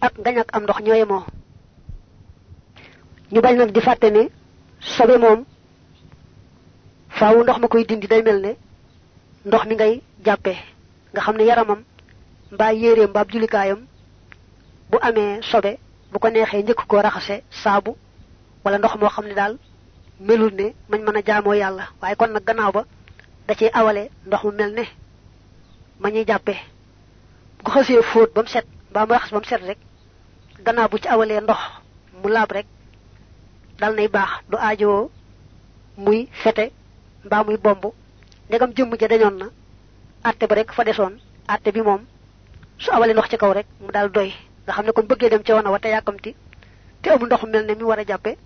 ak 0.00 0.12
nga 0.18 0.30
ñàkk 0.32 0.50
am 0.52 0.62
ndox 0.62 0.80
ñooye 0.82 1.04
moo 1.04 1.22
ñu 3.32 3.40
bañ 3.40 3.56
nag 3.56 3.70
di 3.72 3.80
fàtte 3.80 4.10
ne 4.10 4.22
sobe 4.80 5.16
moom 5.18 5.44
faawu 7.08 7.42
ndox 7.42 7.58
ma 7.60 7.68
koy 7.68 7.84
dindi. 7.86 8.06
Day 8.08 8.22
mel 8.22 8.40
ne 8.40 8.52
ndox 9.46 9.64
mi 9.66 9.74
ngay 9.74 10.02
jàppee. 10.24 10.58
Nga 11.12 11.20
xam 11.22 11.38
yaramam 11.40 11.82
mbaa 12.52 12.72
yéeréem 12.80 13.10
mbaa 13.10 13.24
julikaayam 13.32 13.80
bu 14.90 14.96
amee 15.08 15.40
sobe 15.50 15.72
bu 16.12 16.16
ko 16.22 16.28
neexee 16.30 16.62
njëkk 16.62 16.80
koo 16.90 17.00
raxase 17.06 17.36
saabu 17.62 17.90
wala 18.64 18.76
ndox 18.78 18.94
moo 19.00 19.08
xam 19.14 19.26
ne 19.28 19.34
daal 19.40 19.54
melul 20.26 20.52
ne 20.58 20.66
mañ 20.90 21.00
mën 21.04 21.16
a 21.18 21.22
jaamoo 21.26 21.54
yàlla. 21.62 21.84
Kon 22.18 22.30
nag 22.32 22.44
gannaaw 22.48 22.72
ba 22.76 22.82
da 23.46 23.52
ciy 23.58 23.70
awale 23.78 24.02
ndox 24.26 24.42
mu 24.44 24.50
mel 24.58 24.72
ne 24.78 24.84
ma 26.00 26.08
ñuy 26.12 26.24
jàppee 26.30 26.58
bu 27.58 27.62
ko 27.64 27.70
xasee 27.74 28.02
fóot 28.10 28.30
ba 28.34 28.42
set 28.46 28.66
mbaa 28.90 29.06
mu 29.06 29.12
raxas 29.14 29.32
ba 29.32 29.40
set 29.50 29.62
rek 29.68 29.78
gannaaw 30.64 30.88
bu 30.90 30.98
ci 31.02 31.08
awalee 31.08 31.40
ndox 31.40 31.60
mu 32.22 32.28
laab 32.34 32.50
rek 32.56 32.66
dal 33.80 33.94
nay 33.94 34.08
baax. 34.08 34.30
Du 34.50 34.56
muy 36.04 36.28
fete 36.42 36.64
mbaa 37.24 37.44
muy 37.44 37.56
bomb. 37.64 37.84
Ndegam 38.48 38.70
jëmm 38.76 38.92
ja 39.00 39.08
dañoon 39.08 39.36
na 39.38 39.46
àtte 40.28 40.46
ba 40.48 40.54
rek 40.54 40.72
fa 40.72 40.82
bi 40.84 41.80
su 42.82 42.88
awalee 42.94 43.12
ndox 43.14 43.28
ci 43.30 43.36
kaw 43.36 43.52
rek 43.52 43.66
mu 43.80 43.90
daal 43.92 44.08
doy. 44.16 44.30
Nga 44.64 44.72
xam 44.74 44.84
ne 44.86 44.92
kon 44.92 45.06
dem 45.06 45.42
ca 45.46 45.54
wana 45.54 45.70
wa 45.70 45.78
te 45.78 45.88
yàkkamti 45.88 46.30
te 47.02 47.08
amul 47.10 47.26
ndox 47.26 47.42
mel 47.44 47.64
ne 47.66 47.74
mi 47.74 47.82
war 47.84 47.98
a 47.98 48.04
jàppe 48.10 48.36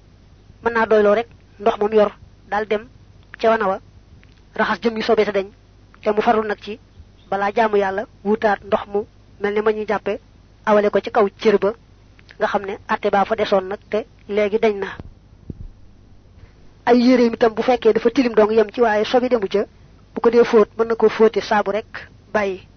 mën 0.63 0.73
naa 0.75 0.87
doyloo 0.87 1.15
rek 1.15 1.29
ndox 1.61 1.77
moom 1.79 1.93
yor 1.93 2.11
daal 2.51 2.67
dem 2.67 2.89
ca 3.41 3.49
wana 3.51 3.67
wa. 3.69 3.79
Raxas 4.55 4.81
jëm 4.83 4.97
yu 4.97 5.03
soobee 5.03 5.25
sa 5.25 5.33
dañ 5.33 5.47
te 6.03 6.11
mu 6.11 6.21
farlu 6.23 6.43
nag 6.47 6.59
ci 6.65 6.79
balaa 7.31 7.53
jaamu 7.57 7.77
yàlla 7.77 8.03
wutaat 8.25 8.61
ndox 8.65 8.85
mu 8.93 9.01
mel 9.41 9.55
ne 9.55 9.61
ma 9.63 9.71
ñuy 9.73 9.87
jàppe 9.87 10.19
awale 10.67 10.91
ko 10.91 11.01
ci 11.01 11.11
kaw 11.11 11.27
cër 11.41 11.59
ba 11.59 11.73
nga 12.39 12.47
xam 12.47 12.63
ne 12.67 12.75
àtte 12.89 13.11
baa 13.11 13.25
fa 13.25 13.35
desoon 13.37 13.69
nag 13.69 13.79
te 13.91 14.05
léegi 14.29 14.59
dañ 14.59 14.77
na. 14.79 14.89
Ay 16.87 16.99
yére 17.07 17.31
mi 17.31 17.37
tam 17.37 17.55
bu 17.55 17.63
fekkee 17.63 17.93
dafa 17.93 18.11
tilim 18.11 18.35
dong 18.35 18.51
yem 18.53 18.71
ci 18.73 18.81
waaye 18.81 19.05
demu 19.31 19.49
ca 19.49 19.65
bu 20.15 20.21
ko 20.21 20.31
dee 20.31 20.45
fóot 20.45 20.69
mën 20.79 20.87
na 20.89 20.95
koo 20.95 21.09
fóote 21.09 21.41
saabu 21.41 21.71
rek 21.73 22.09
bàyyi 22.33 22.69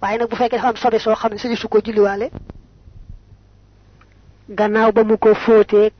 waaye 0.00 0.18
nag 0.18 0.28
bu 0.30 0.36
fekkee 0.36 0.56
dafa 0.58 0.68
am 0.68 0.76
sobe 0.76 0.98
soo 0.98 1.14
xam 1.14 1.32
ne 1.32 1.38
sañu 1.38 1.56
su 1.56 1.68
ko 1.68 1.78
julliwaale 1.84 2.30
gannaaw 4.48 4.92
ba 4.92 5.02
mu 5.04 5.16
ko 5.18 5.34
fóotee 5.34 5.90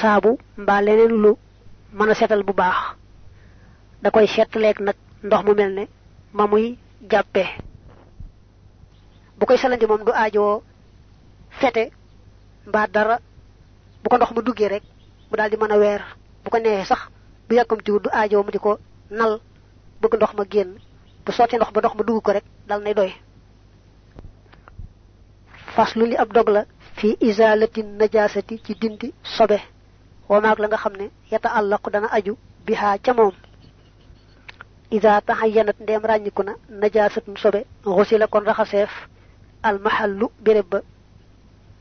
saabu 0.00 0.38
mbaa 0.56 0.80
leneen 0.82 1.12
lu 1.22 1.36
mën 1.96 2.10
a 2.10 2.14
setal 2.14 2.42
bu 2.42 2.52
baax 2.52 2.76
da 4.02 4.10
koy 4.10 4.26
seetleeg 4.26 4.78
nag 4.80 4.96
ndox 5.22 5.42
mu 5.44 5.54
mel 5.54 5.72
ne 5.74 5.84
ma 6.32 6.46
muy 6.46 6.78
jàppee 7.10 7.48
bu 9.38 9.46
koy 9.46 9.58
salandi 9.58 9.86
moom 9.86 10.04
du 10.04 10.12
aajoo 10.12 10.62
fete 11.60 11.90
mbaa 12.66 12.86
dara 12.86 13.18
bu 14.02 14.08
ko 14.10 14.16
ndox 14.16 14.30
mu 14.34 14.42
duggee 14.42 14.68
rek 14.68 14.82
mu 15.30 15.36
daal 15.36 15.50
di 15.50 15.56
mën 15.56 15.72
a 15.72 15.76
weer. 15.78 16.02
Bu 16.44 16.50
ko 16.50 16.58
neexee 16.58 16.84
sax 16.86 17.00
bu 17.48 17.54
yàkkamtiwul 17.54 18.02
du 18.02 18.10
aajoo 18.12 18.42
mu 18.44 18.50
di 18.50 18.58
ko 18.58 18.78
nal 19.10 19.40
bëgg 20.00 20.14
ndox 20.16 20.32
ma 20.34 20.44
génn. 20.50 20.78
Bu 21.24 21.32
sotti 21.32 21.56
ndox 21.56 21.72
ba 21.72 21.80
ndox 21.80 21.94
ma 21.96 22.02
dugg 22.04 22.22
ko 22.22 22.32
rek 22.32 22.44
dal 22.68 22.82
nay 22.82 22.94
doy 22.94 23.12
faslu 25.76 26.04
li 26.10 26.16
ab 26.16 26.32
dog 26.32 26.48
fi 26.98 27.08
izalati 27.28 27.82
najasati 28.00 28.54
ci 28.64 28.72
dindi 28.80 29.08
sobe 29.36 29.58
wa 30.28 30.40
maag 30.40 30.58
la 30.60 30.66
nga 30.68 30.76
xam 30.82 30.94
yata 31.32 31.48
àllaqu 31.58 31.88
dana 31.94 32.08
aju 32.16 32.32
biha 32.66 32.98
ca 33.04 33.12
moom 33.14 33.32
ida 34.96 35.20
tahayyanat 35.28 35.76
ndem 35.80 36.02
ràññiku 36.10 36.42
na 36.44 36.52
najasatun 36.80 37.36
sobe 37.42 37.60
xusila 37.84 38.26
kon 38.32 38.44
raxaseef 38.48 38.90
al 39.62 39.78
mahallu 39.84 40.26
béréb 40.44 40.66
ba 40.72 40.80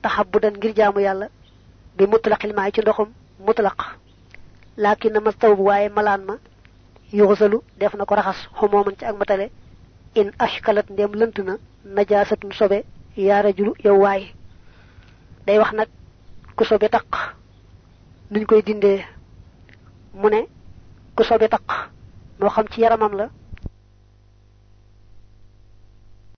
tahabbudan 0.01 0.53
ngir 0.57 0.73
jaamu 0.77 0.99
yàlla 0.99 1.27
bi 1.97 2.03
mutlaqil 2.11 2.53
maay 2.57 2.71
ci 2.73 2.81
ndoxum 2.81 3.09
mutlaq 3.45 3.79
lakin 4.77 5.13
ma 5.23 5.31
tawbu 5.41 5.63
waaye 5.63 5.89
ma 5.89 6.01
yuxsalu 7.13 7.57
def 7.79 7.93
na 7.95 8.05
ko 8.05 8.15
raxas 8.15 8.39
xumooman 8.59 8.95
ci 8.99 9.05
ak 9.05 9.15
matale 9.17 9.49
in 10.15 10.31
ashkalat 10.39 10.89
ndem 10.89 11.11
lënt 11.19 11.37
na 11.47 11.53
najasatun 11.95 12.51
sobe 12.59 12.83
yaa 13.17 13.41
rajulu 13.41 13.73
yow 13.83 13.97
waay. 14.01 14.33
Day 15.45 15.57
wax 15.59 15.73
nag 15.73 15.89
ku 16.55 16.63
sobe 16.65 16.89
taq. 16.89 17.05
Nuñ 18.31 18.45
koy 18.45 18.61
dindee? 18.63 19.05
Mu 20.13 20.29
ne 20.29 20.47
ku 21.15 21.23
sobe 21.23 21.47
xam 22.49 22.65
ci 22.71 22.81
yaramam 22.81 23.13
la 23.15 23.29